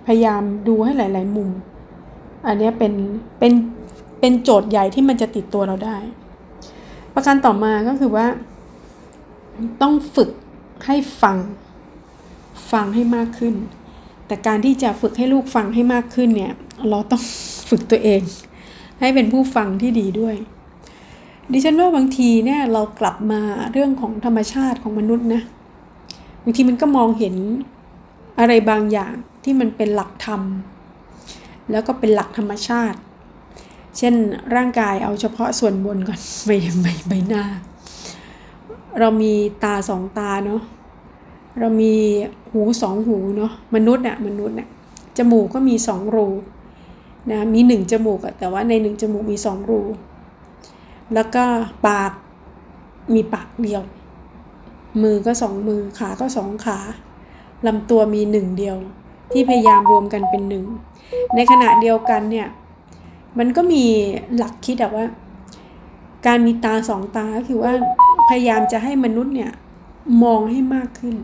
[0.08, 1.48] พยายามดูให้หลาย ๆ มุม
[2.46, 2.92] อันนี้เป็น
[3.38, 3.52] เป็น
[4.20, 5.96] เป็นโจทย์ใหญ่ที่มันจะติดตัวเราได้
[7.14, 8.26] ประการต่อมาก็คือว่า
[9.82, 10.30] ต้องฝึก
[10.86, 11.36] ให้ฟัง
[12.72, 13.54] ฟังให้มากขึ้น
[14.26, 16.52] แต่การที่จะฝึกให้ลูกฟังให้มากขึ้นเนี่ย
[16.90, 17.22] เราต้อง
[17.70, 18.20] ฝึกตัวเอง
[19.00, 20.36] ให้เป็นผู้ฟังที่ดีด้วย
[21.52, 23.40] ดิฉันว่าบางทีเนี่ยเรากลับมา
[23.72, 25.42] เรื่องของธรรมชาติของมนุษย์นะ
[26.42, 27.34] บางทีมันก็มองเห็น
[28.38, 30.42] อะไรบางอย่าง ที่มันเป็นหลักธรรม
[31.70, 32.98] แล้วก็เป็นหลักธรรมชาติ
[33.98, 34.14] เช่น
[34.54, 36.50] ร่างกายเอาเฉพาะส่วนบนก่อนใบ
[36.82, 37.44] ใบใบหน้า
[39.00, 39.32] เรามี
[39.64, 40.62] ตาสองตาเนาะ
[41.58, 41.94] เรามี
[42.52, 44.68] หูสองหูเนาะมนุษย์น่ะมนุษย์น่ะ
[45.18, 46.28] จมูกก็มีสองรู
[47.30, 49.80] นะมีหนึ่งจมูกอะแต่ว่าในหนึ่งจมูกมีสองรู
[51.14, 51.44] แล้วก็
[51.86, 52.12] ปาก
[53.14, 53.82] มีปากเดียว
[55.02, 56.78] มือก็สองมือขาก็สองขา
[57.66, 58.76] ลำตัวมีหนึ่งเดียว
[59.32, 60.64] ที่พยายามรวมกันเป็นหนึ่ง
[61.34, 62.48] ในขณะเดียวกันเนี่ย
[63.38, 63.84] มันก็มี
[64.36, 65.06] หลักคิดแบบว่า
[66.26, 67.72] การมีตาสองตาคือว่า
[68.28, 69.52] พยายามจะให้มนุษย์เนี่ย
[70.24, 71.16] มองให้มากขึ้น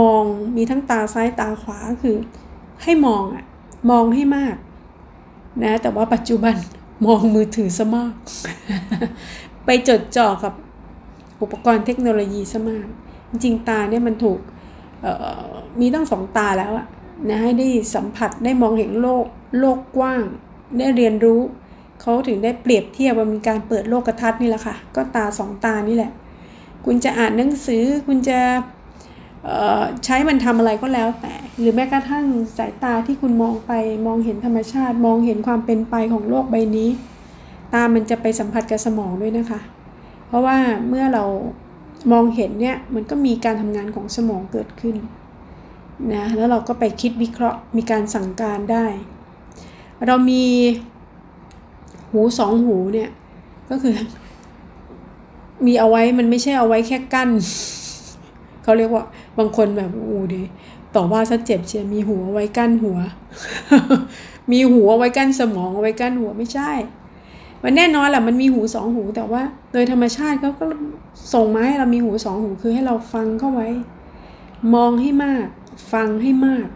[0.00, 0.22] มอง
[0.56, 2.16] มีทั้งตาซ้ายตาขวาคือ
[2.82, 3.44] ให้มองอะ
[3.90, 4.56] มองให้มาก
[5.62, 6.54] นะแต่ว่าปัจจุบัน
[7.06, 8.14] มองมือถือซะมาก
[9.64, 10.52] ไปจดจ่อกับ
[11.42, 12.86] อุปกรณ์เทคโนโลยีซะมาก
[13.30, 14.38] จริงตาเนี่ยมันถูก
[15.80, 16.86] มีตั้งสองตาแล้วอะ
[17.28, 19.24] นะให้ได้สัมผัสได้มองเห็นโลก
[19.60, 20.22] โลกกว้าง
[20.78, 21.40] ได้เรียนรู้
[22.00, 26.12] เขาถึงได้เปรียบเทียบว่ามีการเปิดโลกทัศน์นี่แหละค่ะ ก็ตาสองตานี่แหละ
[26.84, 28.38] คุณจะอ่านหนังสือคุณจะ
[30.04, 32.24] ใช้มันทำอะไรก็แล้วแต่ หรือแม้กระทั่ง
[32.58, 33.72] สายตาที่คุณมองไป
[34.06, 36.88] มองเห็นธรรมชาติ มองเห็นความเป็นไปของโลกใบนี้
[37.74, 39.60] ตามันจะไปสัมผัสกับสมองด้วยนะคะ
[40.26, 40.56] เพราะว่า
[40.88, 41.24] เมื่อเรา
[42.12, 44.96] มองเห็นเนี่ยมันก็มีการทำงานของสมองเกิดขึ้น
[46.14, 48.86] นะแล้วเราก็ไปคิดวิเคราะห์มีการสั่งการได้
[50.06, 50.44] เรามี
[52.10, 53.10] หูสองหูเนี่ย
[53.70, 53.94] ก็คือ
[55.66, 57.30] มีเอาไว้มันไม่ใช่เอาไว้แค่กั้น
[58.62, 59.04] เขาเรียกว่า
[59.38, 60.42] บางคนแบบอู้ดิ
[60.94, 62.98] ต่อว่าซะเจ็บเชียมีหัวไว้กั้นหัว
[64.52, 66.70] มีหัวไว้กั้นสมองเอาไว้กั้นหัวไม่ใช่
[67.62, 69.42] มันแน่นอนแหละมันมีหูสองหู แต่ว่า
[69.72, 70.64] โดยธรรมชาติเขาก็
[71.34, 73.68] ส่งมาให้เรามีหูสองหูคือให้เราฟังเข้าไว้
[74.74, 75.46] มองให้มาก
[75.92, 76.68] ฟังให้มาก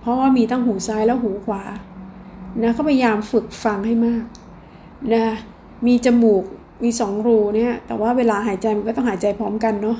[0.00, 1.62] เพราะว่ามีทั้งหูซ้ายและหูขวา
[2.62, 4.24] นะก็พยายามฝึกฟังให้มาก
[5.14, 5.24] นะ
[5.86, 6.44] มีจมูก
[6.84, 9.98] มีสองรูเนี่ย แต่ว่าเวลาหายใจมันก็ต้องหายใจพร้อมกันเนาะ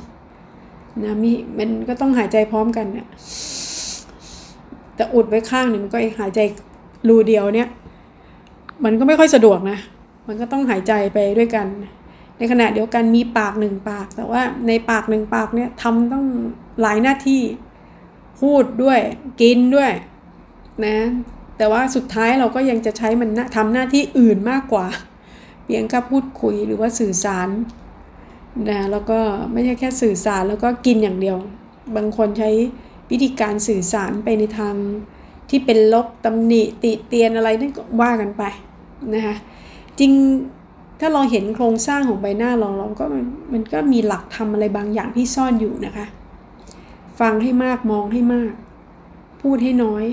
[1.04, 3.06] นะมีมันก็ต้องหายใจพร้อมกันเนี่ย
[4.96, 6.40] แต่อุดไว้ข้างหนึ่งมันก็หายใจ
[7.08, 7.68] รูเดียวเนี่ย
[8.84, 9.78] มันก็ไม่ค่อยสะดวกนะ
[10.28, 11.66] มันก็ต้องหายใจไปด้วยกัน
[12.38, 16.26] ในขณะเดียวกันมีปากหนึ่งปาก แต่ว่าในปากหนึ่งปากเนี่ยทำต้อง
[16.80, 17.42] หลายหน้าที่
[18.40, 19.00] พูดด้วย
[19.40, 19.92] กินด้วย
[20.84, 20.96] นะ
[21.58, 24.86] แต่ว่าสุดท้ายเราก็ยังจะใช้มันทำหน้าที่อื่นมากกว่า
[25.64, 27.48] เพียงแค่พูดคุยหรือว่าสื่อสาร
[28.70, 29.18] นะแล้วก็
[29.52, 31.38] ไม่ใช่แค่สื่อสารแล้วก็กินอย่างเดียว
[31.96, 32.50] บางคนใช้
[33.10, 34.74] วิธีการสื่อสารไปในทาง
[35.50, 38.42] ที่เป็นลบตำหนิติเตียนอะไรนั่นก็ว่ากันไป
[39.14, 39.36] นะคะ
[39.98, 40.12] จริง
[41.00, 46.06] ถ้าเราเห็นโครงสร้างของใบหน้าเราเราก็มันมันก็มีหลักทำอะไรบางอย่างที่ซ่อนอยู่นะคะ
[47.20, 48.52] ฟังให้มากมองให้มาก
[49.42, 50.04] พูดให้น้อย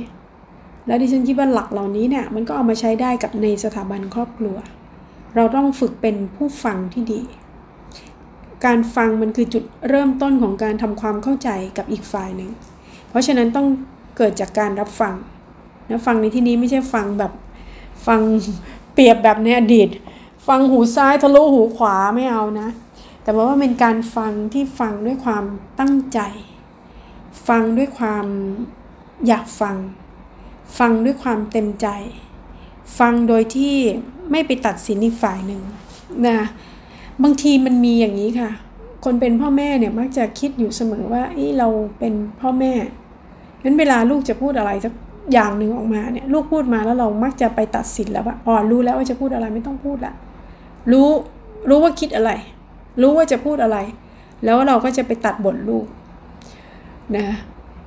[0.88, 4.58] แล้วดิฉันคิดว่าหลักเหล่านี้เนี่ยมันก็เอามาใช้ได้กับในสถาบันครอบครัว
[5.36, 7.22] เราต้องฝึกเป็นผู้ฟังที่ดี
[8.66, 12.50] การฟังมันคือจุดเริ่มต้นของการทำความเข้าใจกับอีกฝ่ายหนึ่ง
[13.10, 13.68] เพราะฉะนั้นต้อง
[14.18, 15.16] เกิดจากการรับฟัง
[15.90, 17.32] นะฟังในที่นี้ไม่ใช่ฟังแบบ
[18.08, 18.22] ฟัง
[18.96, 19.90] เปรียบแบบในอดีต
[20.48, 22.70] ฟังหูซ้ายทะลุหูขวาไม่เอานะ
[23.24, 25.44] แต่ว่าเป็นการฟังที่ฟังด้วยความ
[25.80, 26.20] ตั้งใจ
[27.48, 28.26] ฟังด้วยความ
[29.28, 29.78] อยากฟัง
[30.78, 31.88] ฟังด้วยความเต็มใจ
[33.00, 33.76] ฟังโดยที่
[34.32, 35.62] ไม่ไปตัดสินอีกฝ่ายหนึ่ง
[36.28, 36.40] นะ
[37.24, 38.52] บางทีมันมีอย่างนี้ค่ะ
[39.04, 41.24] คนเป็นพ่อแม่เนี่ยมักจะคิดอยู่เสมอว่า
[41.60, 41.68] เรา
[42.00, 42.74] เป็นพ่อแม่
[43.64, 44.94] งั้นเวลาลูกจะพูดอะไรสัก
[45.34, 50.14] อย่างหนึ่งออกมาเนี่ยลูกพูดมาแล้วเรามักจะไปตัดสินแล้วว่าอ๋อรู้แล้วว่าจะพูดอะไรไม่ต้องพูดละ
[50.92, 51.10] รู้
[51.70, 52.32] รู้ว่าคิดอะไร
[53.02, 53.78] รู้ว่าจะพูดอะไร
[54.46, 55.86] แล้วเราก็จะไปตัดบทลูก
[57.18, 57.28] นะ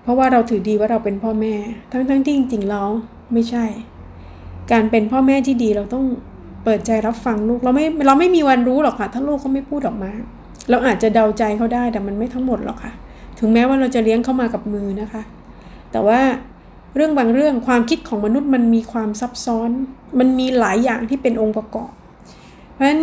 [0.02, 1.54] เพราะว่าเราถือดีว่าเราเป็นพ่อแม่
[1.92, 2.88] ทั้งทั้งที่จริงๆแล้ว
[3.32, 3.64] ไม่ใช่
[4.72, 6.04] การเป็นพ่อแม่ที่ดีเราต้อง
[6.64, 10.10] เปิดใจรับฟังลูกเราไม่เราไม่มีวันรู้หรอกค่ะถ้าลูกเขาไม่พูดออกมา
[10.70, 12.92] เราอาจจะเดาใจเขาได้แต่มันไม่ทั้งหมดหรอกค่ะ
[13.38, 15.22] ถึงแม้ว่าเราจะเลี้ยงเข้ามากับมือนะคะ
[15.92, 16.20] แต่ว่า
[16.98, 19.70] เรื่องบางเรื่องความคิดของมนุษย์มันมีความซับซ้อน
[20.18, 21.92] มันมีหลายอย่างที่เป็นองค์ประกอบ
[22.72, 23.00] เพราะฉะนั้น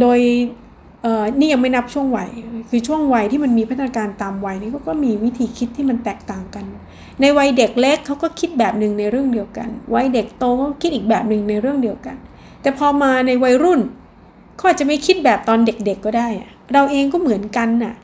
[0.00, 0.18] โดย
[1.38, 2.30] นี่ยังไม่นับช่วงวัย
[2.70, 6.64] คือช่วงวัยที่มันมีพัฒนาการตามวัยนี่ก็มีวิธีคิดที่มันแตกต่างกัน
[7.20, 12.16] ในวัยเด็กเล็กเขาก็คิดแบบหนึ่งในเรื่องเดียวกัน วัยเด็กโตก็คิดอีกแบบหนึ่งในเรื่องเดียวกัน
[12.62, 13.80] แต่พอมาในวัยรุ่น
[14.56, 16.28] เขาอาจจะไม่คิดแบบตอนเด็กๆก็ได้
[16.72, 17.94] เราเองก็เหมือนกันน่ะ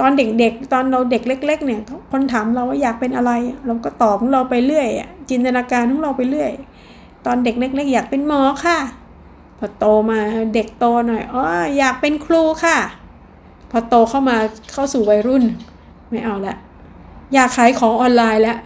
[0.00, 1.80] ตอนเด็กๆ ตอนเราเด็กเล็ก ๆ เนี่ย
[2.10, 3.32] คนถามเราว่าอยากเป็นอะไร
[3.66, 4.88] เราก็ตอบของเราไปเรื่อย
[5.30, 6.52] จินตนาการของเราไปเรื่อย
[7.26, 8.78] ตอนเด็กเล็ก ๆ อยากเป็นหมอค่ะ
[9.58, 10.20] พอโตมา
[10.54, 11.42] เด็กโตหน่อยอ๋อ
[11.78, 12.78] อยากเป็นครูค่ะ
[13.70, 14.36] พอโตเข้ามา
[14.72, 15.44] เข้าสู่วัยรุ่น
[16.10, 16.56] ไม่เอาละ
[17.34, 18.58] อยากขายของออนไลน์แล้ว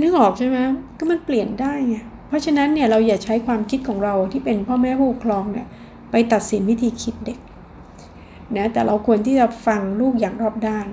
[0.00, 0.56] นึกออกใช่ไหม
[0.98, 1.96] ก็มันเปลี่ยนได้ไง
[2.28, 5.66] เพราะฉะนั้นเนี่ยเราอย่าใช้ความคิดของเราที่เป็นพ่อแม่ผู้ปกครองเนี่ย
[6.10, 7.38] ไปตัดสินวิธีคิดเด็ก
[8.56, 10.88] นะแต่เราควรที่จะฟังลูกอย่างรอบด้าน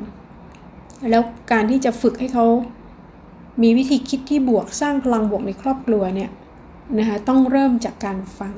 [1.09, 2.45] แล้วการที่จะฝึกให้เขา
[3.61, 6.31] มีวิธีคิดที่บวกสร้างพลังบวกในครอบครัวเนี่ย
[6.99, 8.53] นะคะต้องเริ่มจากการฟัง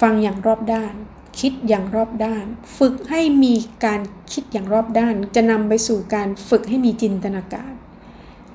[0.00, 0.94] ฟังอย่างรอบด้าน
[1.40, 2.44] คิดอย่างรอบด้าน
[2.78, 4.00] ฝึกให้มีการ
[4.32, 7.72] คิดอย่างรอบด้าน จะนำไปสู่การฝึกให้มีจินตนาการ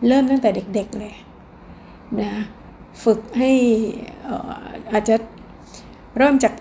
[0.08, 1.16] เริ่มตั้งแต่เด็กๆเลย
[2.22, 2.34] นะ
[3.04, 3.52] ฝึกให้
[4.92, 5.16] อาจจะ
[6.18, 6.54] เริ่มจาก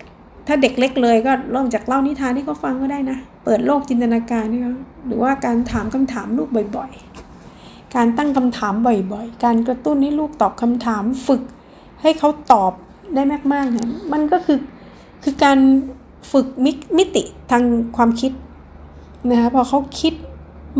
[0.47, 4.75] ถ้าเด็กเล็กเลยก็เริ่มจากเล่านิทานให้เขาฟังก็ได้นะ เปิดโลกจินตนาการให้เขา
[5.05, 11.41] หรือว่าการถามคำถามลูกบ่อยๆ การตั้งคำถามบ่อยๆ การกระตุ้นให้ลูกตอบคำถามฝึก
[12.01, 12.73] ให้เขาตอบ
[13.15, 13.21] ได้
[13.53, 14.59] มากๆเนี่ยมันก็คือ
[15.23, 15.57] คือการ
[16.31, 16.47] ฝึก
[16.97, 17.63] มิติทาง
[17.97, 18.31] ความคิด
[19.29, 20.13] นะคะพอเขาคิด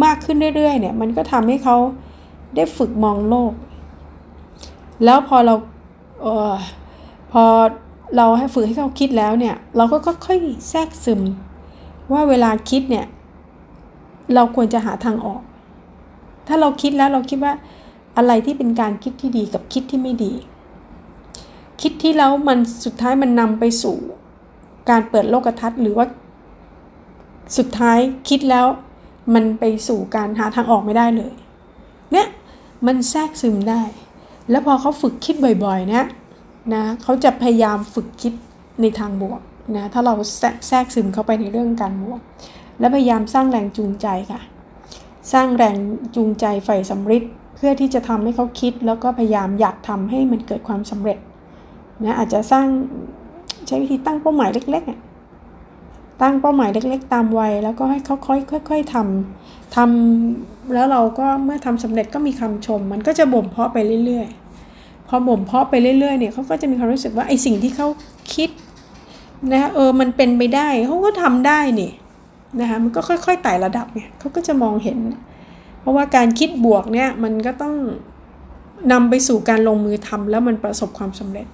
[0.03, 1.77] มากขึ้นเรื่อยๆเนี่ยมันก็ทำให้เขา
[2.55, 3.53] ได้ฝึกมองโลก
[5.05, 5.55] แล้วพอเรา
[6.21, 6.53] เออ
[7.31, 7.43] พอ
[8.15, 10.37] เราให้ฝึกให้เขาคิดแล้วเนี่ย เราก็ค่อย
[10.69, 11.21] แทรกซึม
[12.13, 13.05] ว่าเวลาคิดเนี่ย
[14.33, 15.41] เราควรจะหาทางออก
[16.47, 17.53] ถ้าเราคิดแล้วเราคิดว่า
[18.17, 20.33] อะไรที่เป็นการคิดที่ดีกับคิดที่ไม่ดี
[21.81, 23.97] คิดที่แล้วมันสุดท้ายมันนำไปสู่
[24.89, 26.05] การเปิดโลกทัศน์หรือว่า
[27.57, 27.99] สุดท้าย
[28.29, 28.65] คิดแล้ว
[29.33, 31.33] มันไปสู่การหาทางออกไม่ได้เลย
[32.11, 32.27] เนี่ย
[32.85, 33.81] มันแทรกซึมได้
[34.49, 36.05] แล้วพอเขาฝึกคิดบ่อยๆ เนี่ย
[36.73, 38.33] นะเขาจะพยายามฝึกคิด
[38.81, 39.41] ในทางบวก
[39.75, 40.13] นะถ้าเรา
[40.67, 42.21] แทรกซึมเข้าไปในเรื่องการบวก
[42.79, 44.41] และพยายามสร้างแรงจูงใจค่ะ
[45.33, 45.75] สร้างแรง
[46.15, 47.23] จูงใจใฝ่สำริด
[47.55, 51.17] เพื่อที่จะทำให้เขาคิด แล้วก็พยายามอยากทำให้มันเกิดความสำเร็จ
[52.03, 52.65] นะอาจจะสร้าง
[53.67, 64.40] ใช้วิธีตั้งเป้าหมายเล็กๆตั้งเป้าหมายเล็ก ๆ ตามวัย แล้วก็ให้เขาค่อยๆทำทำแล้วเราก็เมื่อทำสำเร็จก็มีคำชม มันก็จะบ่มเพาะไปเรื่อยๆ
[65.13, 67.87] พอบ่มเพาะไปเรื่อยๆเนี่ยเขาก็จะมีความรู้สึกว่าไอ้สิ่งที่เขา
[68.33, 68.49] คิด
[69.53, 71.91] นะเออมันเป็นไปได้เขาก็ทำได้นี่
[72.59, 74.97] นะคะมันก็ค่อยๆไต่ระดับเนี่ยเขาก็จะมองเห็น
[75.81, 77.75] เพราะว่าการคิดบวกเนี่ยมันก็ต้อง
[78.91, 81.47] นำไปสู่การลงมือทำแล้วมันประสบความสำเร็จ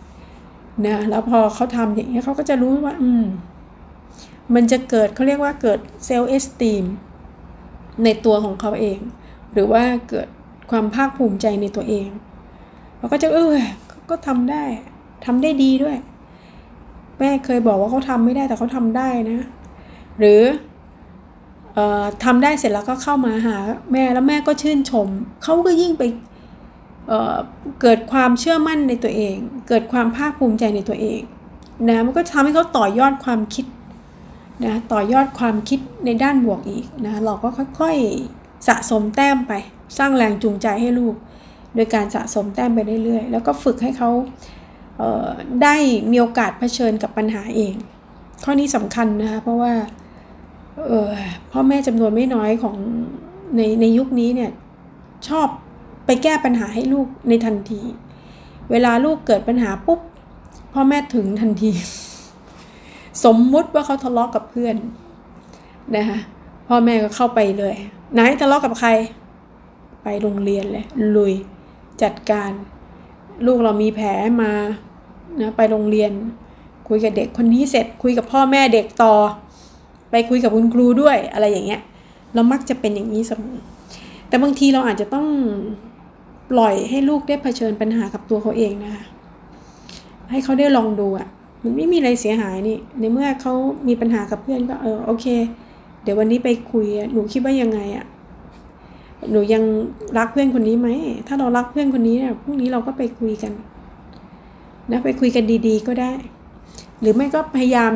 [0.85, 3.25] นะแล้วพอเขาทำอย่างนี้ยเขาก็จะรู้ว่าอืม
[4.55, 6.83] มันจะเกิดเขาเรียกว่าเกิดเซลล์เอสตีม
[8.03, 8.99] ในตัวของเขาเอง
[9.53, 10.27] หรือว่าเกิด
[10.71, 12.07] ความภาคภูมิใจในตัวเอง
[12.97, 13.55] เขาก็จะเออ
[14.09, 14.63] ก็ทำได้
[15.25, 15.97] ทำได้ดีด้วย
[17.19, 19.39] แม่เคยบอกว่าเขาทำไม่ได้แต่เขาทำได้นะ
[20.19, 20.41] หรือ
[21.73, 23.55] เออทำได้เสร็จแล้วก็เข้ามาหา
[23.91, 25.07] แม่แล้วแม่ก็ชื่นชม
[25.43, 26.03] เขาก็ยิ่งไป
[27.07, 29.35] เเกิดความเชื่อมั่นในตัวเอง
[29.69, 31.21] เกิดความภาคภูมิใจในตัวเอง
[31.89, 33.65] นะมันก็ทำให้เขาต่อยอดความคิด
[34.65, 37.47] นะต่อยอดความคิดในด้านบวกอีกนะเราก็
[37.79, 39.53] ค่อยๆสะสมแต้มไป
[39.97, 41.15] สร้างแรงจูงใจให้ลูก
[41.75, 44.09] โดยการสะสมแต้มไปเรื่อยๆ แล้วก็ฝึกให้เขา
[44.97, 45.75] เได้
[46.11, 47.75] มีโอกาสเผชิญกับปัญหาเอง
[48.43, 49.73] ข้อนี้สำคัญนะคะเพราะว่า
[51.51, 52.75] พ่อแม่จำนวนไม่น้อยของ
[53.55, 54.51] ในในยุคนี้เนี่ย
[55.27, 55.47] ชอบ
[56.05, 57.81] ไปแก้ปัญหาให้ลูกในทันที
[58.71, 59.99] เวลาลูกเกิดปัญหาปุ๊บ
[60.73, 61.71] พ่อแม่ถึงทันที
[63.25, 64.75] สมมุติว่าเขาทะเลาะกกับเพื่อน
[65.95, 66.19] นะคะ
[66.67, 67.75] พ่อแม่ก็เข้าไปเลย
[68.13, 68.89] ไหนทะเลาะกกับใคร
[70.03, 71.33] ไปโรงเรียนเลยลุย
[72.03, 72.51] จัดการ
[73.45, 74.07] ลูกเรามีแผล
[74.41, 74.51] มา
[75.41, 76.11] นะไปโรงเรียน
[76.87, 79.13] คุยกับเด็กคนนี้เสร็จคุยกับพ่อแม่เด็กต่อ
[80.11, 81.81] ไปคุยกับคุณครูด้วยอะไรอย่างเงี้ย
[82.33, 83.57] เรามักจะเป็นอย่างนี้เสมอ
[84.27, 85.27] แต่บางทีเราอาจจะต้อง
[86.51, 89.03] ปล่อยให้ลูกได้เผชิญปัญหากับตัวเขาเองนะคะ
[90.31, 91.27] ให้เขาได้ลองดูอะ่ะ
[91.63, 93.53] มันไม่มีอะไรเสียหายนี่ในเมื่อเขา
[93.87, 95.25] มีปัญหากับเพื่อนก็เออโอเค
[96.03, 98.05] เดี๋ยววันนี้ไปคุยหนูคิดว่ายังไงอะ่ะ
[99.31, 99.63] หนูยัง
[100.17, 100.89] รักเพื่อนคนนี้ไหม
[101.27, 103.53] ถ้าเรารักเพื่อนคนนี้เนี่ยพรุ่งนี้เราก็ไปคุยกัน
[104.91, 106.13] นะไปคุยกันดีๆก็ได้
[106.99, 107.93] หรือไม่ก็พยายาม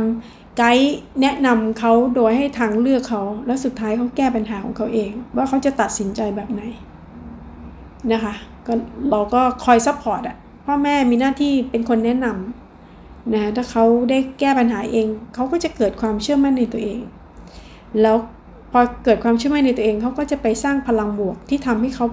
[0.57, 6.61] ไกด์แนะนำเขาโดยให้ทางเลือกเขาแล้วสุดท้ายเขาแก้ปัญหาของเขาเอง ว่าเขาจะตัดสินใจแบบไหน
[8.11, 8.33] นะคะ
[8.67, 8.73] ก็
[9.09, 16.99] เราก็คอย support อะพ่อแม่มีหน้าที่เป็นคนแนะนำนะถ้าเขาได้แก้ปัญหาเอง เขาก็จะเกิดความเชื่อมั่นในตัวเอง
[18.01, 18.17] แล้ว
[18.71, 22.05] พอเกิดความเชื่อมั่นในตัวเองเขาก็จะไปสร้างพลังบวกที่ทำให้เขา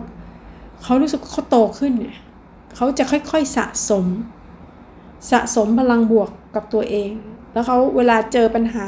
[0.82, 2.16] เขารู้สึกเขาโตขึ้นเนี่ย
[2.76, 4.06] เขาจะค่อยๆสะสม
[5.30, 7.10] สะสมพลังบวกกับตัวเอง
[7.52, 8.86] แล้วเขาเวลาเจอปัญหา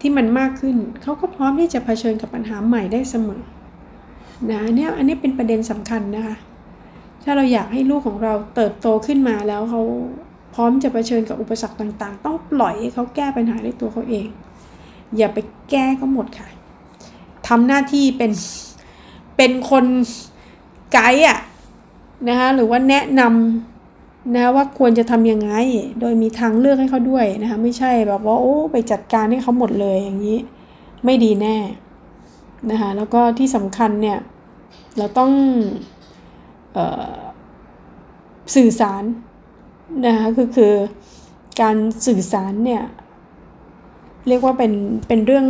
[0.00, 3.42] ที่มันมากขึ้น เขาก็พร้อมที่จะเผชิญกับปัญหาใหม่ได้เสมอ
[4.50, 6.36] นะเนี่ยอันนี้เป็นประเด็นสำคัญนะคะ
[7.24, 9.82] ถ้าเราอยากให้ลูกของเราเติบโตขึ้นมาแล้วเขา
[10.54, 14.28] พร้อมจะเผชิญกับอุปสรรคต่างๆ ต้องปล่อยให้เขาแก้ปัญหาในตัวเขาเอง
[15.16, 15.38] อย่าไป
[15.70, 16.48] แก้เขาหมดค่ะ
[17.48, 18.32] ทำหน้าที่เป็น
[19.36, 19.84] เป็นคน
[20.92, 21.38] ไกด์อะ
[22.28, 25.52] นะคะหรือว่าแนะนำนะว่าควรจะทำยังไง
[26.00, 30.38] โดยมีทางเลือกให้เขาด้วยนะคะไม่ใช่แบบว่าโอ้ไปจัดการให้เขาหมดเลยอย่างนี้
[31.04, 31.56] ไม่ดีแน่
[32.70, 34.18] นะคะแล้วก็ที่สำคัญเนี่ย
[34.98, 35.30] เราต้อง
[36.76, 36.78] อ
[37.12, 37.18] อ
[38.54, 39.04] สื่อสาร
[40.06, 40.72] นะคะคือคือ
[41.60, 42.82] การสื่อสารเนี่ย
[44.28, 44.72] เรียกว่าเป็น
[45.08, 45.46] เป็นเรื่อง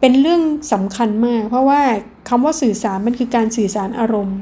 [0.00, 0.42] เป็นเรื่อง
[0.72, 1.80] สำคัญมาก เพราะว่า
[2.28, 4.38] คำว่าสื่อสารมันคือการสื่อสารอารมณ์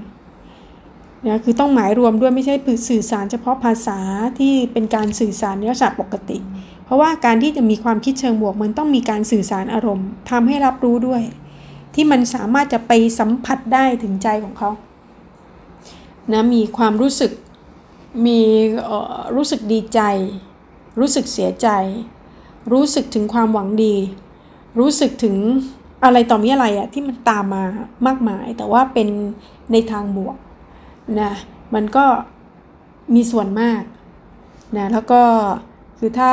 [1.28, 2.54] นะคือต้องหมายรวมด้วยไม่ใช่
[2.88, 3.98] สื่อสารเฉพาะภาษา
[4.38, 6.38] ที่เป็นการสื่อสารในลักษณะปกติ
[6.84, 11.22] เพราะว่าการที่จะมีความคิดเชิงบวกมันต้องมีการสื่อสารอารมณ์ทำให้รับรู้ด้วย
[11.94, 14.70] ที่มันสามารถจะไปสัมผัสได้ถึงใจของเขา
[16.32, 17.32] นะมีความรู้สึก
[18.26, 18.40] มี
[19.36, 20.00] รู้สึกดีใจ
[21.00, 21.68] รู้สึกเสียใจ
[22.72, 23.94] รู้สึกถึงความหวังดี
[24.78, 25.36] รู้สึกถึง
[26.04, 27.64] อะไรต่อมีอะไรอะที่มันตามมา
[28.06, 29.08] มากมาย แต่ว่าเป็น
[29.72, 30.36] ในทางบวก
[31.20, 31.32] นะ
[31.74, 32.04] มันก็
[33.14, 33.82] มีส่วนมาก
[34.76, 35.22] นะแล้วก็
[35.98, 36.32] คือถ้า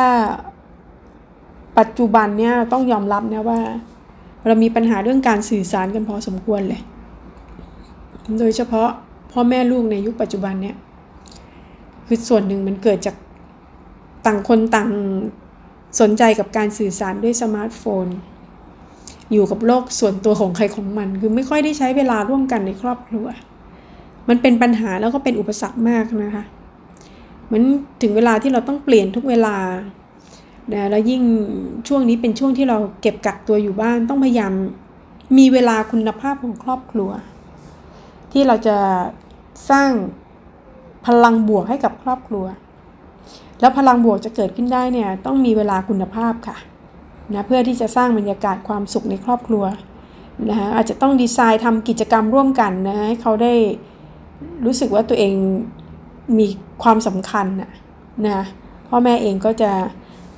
[1.77, 3.59] ปัจจุบันเนี่ยต้องยอมรับนะว่า
[4.45, 6.81] เรามีปัญหาเรื่องการสื่อสารกันพอสมควรเลย
[8.39, 8.89] โดยเฉพาะ
[9.31, 10.75] พ่อแม่ลูกในยุคปัจจุบันเนี่ย
[12.07, 13.15] คือส่วนหนึ่งมันเกิดจาก
[14.25, 14.89] ต่างคนต่าง
[16.01, 18.07] สนใจกับการสื่อสารด้วยสมาร์ทโฟน
[19.31, 23.25] อยู่กับโลกส่วนตัวของใครของมัน คือไม่ค่อยได้ใช้เวลาร่วมกันในครอบครัว
[24.29, 26.45] มันเป็นปัญหาแล้วก็เป็นอุปสรรคมากนะคะ
[27.51, 27.63] มือน
[28.01, 29.55] ถึงเวลาที่เราต้องเปลี่ยนทุกเวลา
[30.73, 31.23] นะแล้วยิ่ง
[31.87, 34.53] ช่วงนี้เป็นช่วงที่เราเก็บกักตัวอยู่บ้านต้องพยายาม
[35.37, 37.11] มีเวลาคุณภาพของครอบครัว
[38.31, 38.77] ที่เราจะ
[39.69, 39.91] สร้าง
[41.05, 42.45] พลังบวกให้กับครอบครัว
[43.59, 46.57] แล้วพลังบวกจะเกิดขึ้นได้เนี่ยต้องมีเวลาคุณภาพค่ะ
[47.33, 49.63] นะเพื่อที่จะสร้างบรรยากาศความสุขในครอบครัว
[50.49, 53.53] นะคะอาจจะต้องดีไซน์ทำกิจกรรมร่วมกันนะให้เขาได้
[54.65, 55.33] รู้สึกว่าตัวเอง
[56.37, 56.45] มี
[56.83, 57.71] ความสำคัญนะ
[58.27, 58.45] นะ
[58.89, 59.71] พ่อแม่เองก็จะ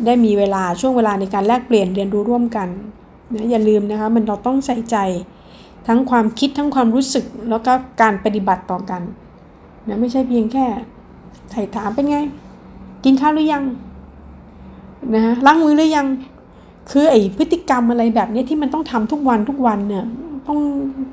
[0.05, 2.67] ได้มีเวลาช่วงเวลาในการแลกเปลี่ยนเรียนรู้ร่วมกัน
[3.35, 4.97] นะอย่าลืมนะคะมันเราต้องใส่ใจ
[5.87, 9.01] ทั้งความคิดทั้งความรู้สึกแล้วก็การปฏิบัติต่อกัน
[9.87, 10.65] นะไม่ใช่เพียงแค่
[11.51, 12.17] ไถ่ถามเป็นไง
[13.03, 13.63] กินข้าวหรือยัง
[15.15, 16.07] นะล้างมือหรือยัง
[16.91, 20.05] คือไอ้พฤติกรรมอะไรแบบนี้ที่มันต้องทำทุกวันทุกวันเนี่ย
[20.47, 20.59] ต้อง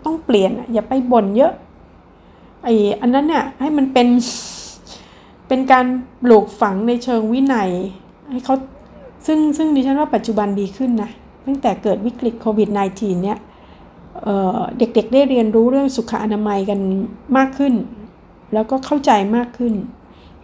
[0.04, 1.52] ต้องเปลี่ยนอย่าไปบ่นเยอะ
[2.64, 4.08] ไอ้อันนั้นเนี่ยให้มันเป็น
[5.48, 5.86] เป็นการ
[6.22, 7.70] ปลูกฝังในเชิงวินัย
[8.30, 8.54] ให้เขา
[9.26, 11.10] ซึ่งซึ่งดิฉันว่าปัจจุบันดีขึ้นนะ
[11.46, 13.38] ตั้งแต่เกิดวิกฤตโควิด -19 เนี่ย
[14.24, 16.80] เเด็กๆได้เรียนรู้เรื่องสุขอนามัยกัน
[17.36, 17.74] มากขึ้น
[18.52, 19.95] แล้วก็เข้าใจมากขึ้นเ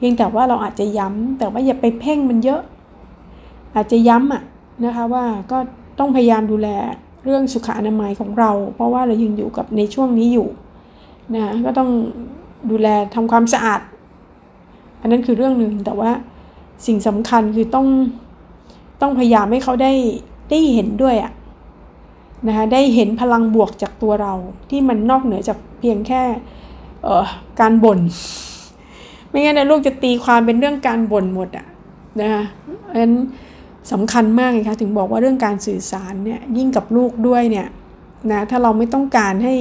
[0.05, 2.63] พียงแต่ว่าเราอาจจะย้ำแต่ว่าอย่าไปเพ่งมันเยอะ
[3.75, 4.43] อาจจะย้ำอะ
[4.85, 5.59] นะคะว่าก็
[5.99, 6.69] ต้องพยายามดูแล
[7.25, 10.49] เรื่องสุขอนามัยของเรา เพราะว่าเรายังอยู่กับในช่วงนี้อยู่
[11.35, 11.91] นะก็ต้อง
[12.71, 13.81] ดูแลทำความสะอาด
[15.01, 16.11] อันนั้นคือเรื่องหนึ่งแต่ว่า
[16.87, 17.87] สิ่งสำคัญคือต้อง
[19.01, 19.93] ต้องพยายามให้เขาได้
[20.51, 21.33] ได้เห็นด้วยอะ
[22.47, 24.33] นะคะได้เห็นพลังบวกจากตัวเรา
[24.71, 26.23] ที่มันนอกเหนือจากเพียงแค่
[27.61, 27.99] การบ่น
[29.33, 31.67] ไม่งั้นนะลูกจะตีความเป็นเรื่องการบ่นหมดอะ
[32.21, 32.45] นะคะ
[32.89, 33.15] เพราะฉะนั้น
[33.93, 37.69] สำคัญมากเลยค่ะถึงบอกว่าเรื่องการสื่อสารเนี่ยยิ่งกับลูกด้วยเนี่ย
[38.31, 39.55] นะถ้าเราไม่ต้องการให้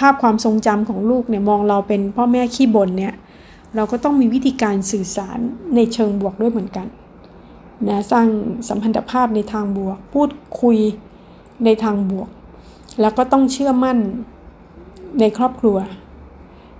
[0.00, 3.14] ภาพความทรงจำของลูกเนี่ยมองเราเป็นพ่อแม่ขี้บ่นเนี่ย
[3.76, 5.38] เราก็ต้องมีวิธีการสื่อสาร
[5.74, 6.86] ในเชิงบวกด้วยเหมือนกัน
[7.88, 8.26] นะสร้าง
[8.68, 10.78] สัมพันธภาพในทางบวก พูดคุย
[11.64, 12.28] ในทางบวก
[13.00, 13.98] แล้วก็ต้องเชื่อมั่น
[15.20, 15.76] ในครอบครัว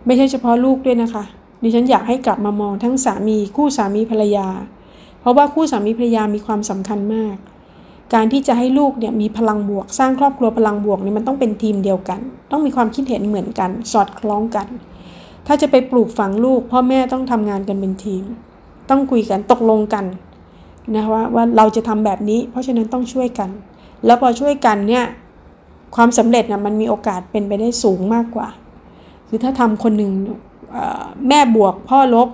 [0.07, 1.25] ไม่ใช่เฉพาะลูกด้วยนะคะ
[1.65, 4.49] ดิฉันอยากให้กลับมามองทั้งสามีคู่สามีภรรยา
[5.21, 7.37] เพราะว่าคู่สามีภรรยามีความสำคัญมาก
[8.15, 14.67] การที่จะให้ลูกเนี่ยมีพลังบวก สร้างครอบครัวพลังบวกนี่มันต้องเป็นทีมเดียวกัน ต้องมีความคิดเห็นเหมือนกัน สอดคล้องกัน
[15.47, 18.25] ถ้าจะไปปลูกฝังลูก พ่อแม่ต้องทำงานกันเป็นทีม
[18.91, 20.05] ต้องคุยกันตกลงกัน
[20.95, 23.51] นะว่าว่าเราจะทำแบบนี้ เพราะฉะนั้นต้องช่วยกัน
[24.07, 25.05] แล้วพอช่วยกันเนี่ย
[25.97, 28.49] ความสำเร็จนะมันมีโอกาสเป็นไปได้สูงมากกว่า
[29.29, 30.11] คือถ้าทำคนหนึ่ง
[31.29, 32.29] แม่บวกพ่อลบ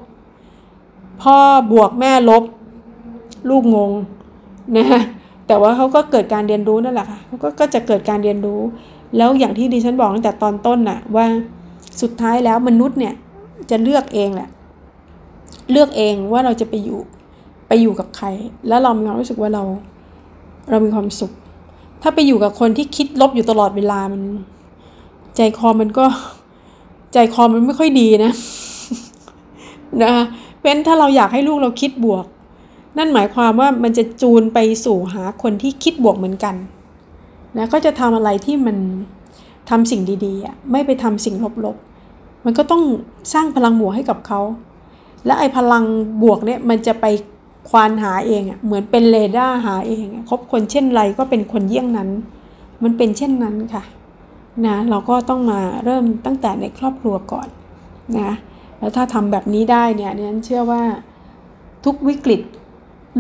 [1.23, 1.37] พ่อ
[1.73, 2.43] บวกแม่ลบ
[3.49, 3.91] ลูกงง
[4.77, 4.87] นะ
[5.47, 8.61] แต่ว่าเขาก็เกิดการเรียนรู้นั่นแหละค่ะเขาก็ก็จะเกิดการเรียนรู้
[9.17, 11.27] แล้วอย่างที่ดิฉันบอกตั้งแต่ตอนต้นน่ะว่า
[12.03, 13.15] สุดท้ายแล้วมนุษย์เนี่ย
[13.71, 14.49] จะเลือกเองแหละ
[15.71, 17.01] เลือกเองว่าเราจะไปอยู่
[17.69, 18.27] ไปอยู่กับใคร
[18.69, 19.63] แล้วเรามีความรู้สึกว่าเรา
[20.71, 21.33] เรามีความสุข
[22.03, 24.23] ถ้าไปอยู่กับคนที่คิดลบอยู่ตลอดเวลามัน
[25.37, 26.05] ใจคอมันก็
[27.13, 28.33] ใจคอมันไม่ค่อยดีนะ
[30.03, 30.13] นะ
[30.63, 32.25] เป็นถ้าเราอยากให้ลูกเราคิดบวก
[32.99, 36.55] นั่นหมายความว่ามันจะจูนไปสู่หาคนที่คิดบวกเหมือนกัน
[37.59, 38.77] นะก็จะทำอะไรที่มัน
[39.71, 41.35] ทำสิ่งดีๆไม่ไปทำสิ่ง
[41.65, 42.83] ลบๆ มันก็ต้อง
[43.33, 44.41] สร้างพลังบวกให้กับเขา
[45.27, 45.85] และไอ้พลัง
[46.23, 47.07] บวกเนี่ยมันจะไป
[47.69, 52.09] ควานหาเองเหมือนเป็นเรดาร์หาเองคบคนเช่นไรก็เป็นคนเยี่ยงนั้น
[52.83, 53.83] มันเป็นเช่นนั้นค่ะ
[54.67, 57.49] นะเราก็ต้องมาเริ่มตั้งแต่ในครอบครัวก่อน
[58.19, 58.31] นะ
[58.79, 60.83] แล้วถ้าทำแบบนี้ได้เนี่ยเนี่ยเชื่อว่า
[61.85, 62.41] ทุกวิกฤต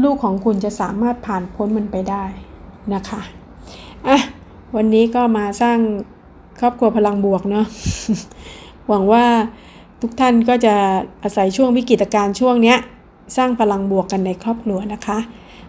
[0.02, 2.24] ลูกของคุณจะสามารถผ่านพ้นมันไปได้
[2.94, 3.20] นะคะ
[4.08, 4.18] อะ
[4.76, 5.78] วันนี้ก็มาสร้าง
[6.60, 7.66] ครอบครัวพลังบวกเนาะ
[8.88, 9.24] หวังว่า
[10.00, 10.74] ทุกท่านก็จะ
[11.22, 12.78] อาศัยช่วงวิกฤตการณ์ช่วงเนี้ย
[13.36, 15.18] สร้างพลังบวกกันในครอบครัวนะคะ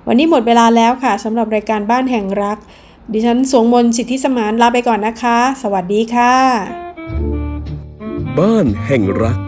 [0.08, 2.58] วันนี้หมดเวลาแล้วค่ะสำหรับรายการบ้านแห่งรัก
[3.14, 6.36] ดิฉันสวงมนสิทธิสมานลาไปก่อนนะคะ สวัสดีค่ะ
[8.40, 9.40] บ้านแห่งรัก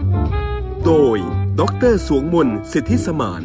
[0.84, 1.16] โดย
[1.60, 3.42] ดรสวงมนสิทธิสมาน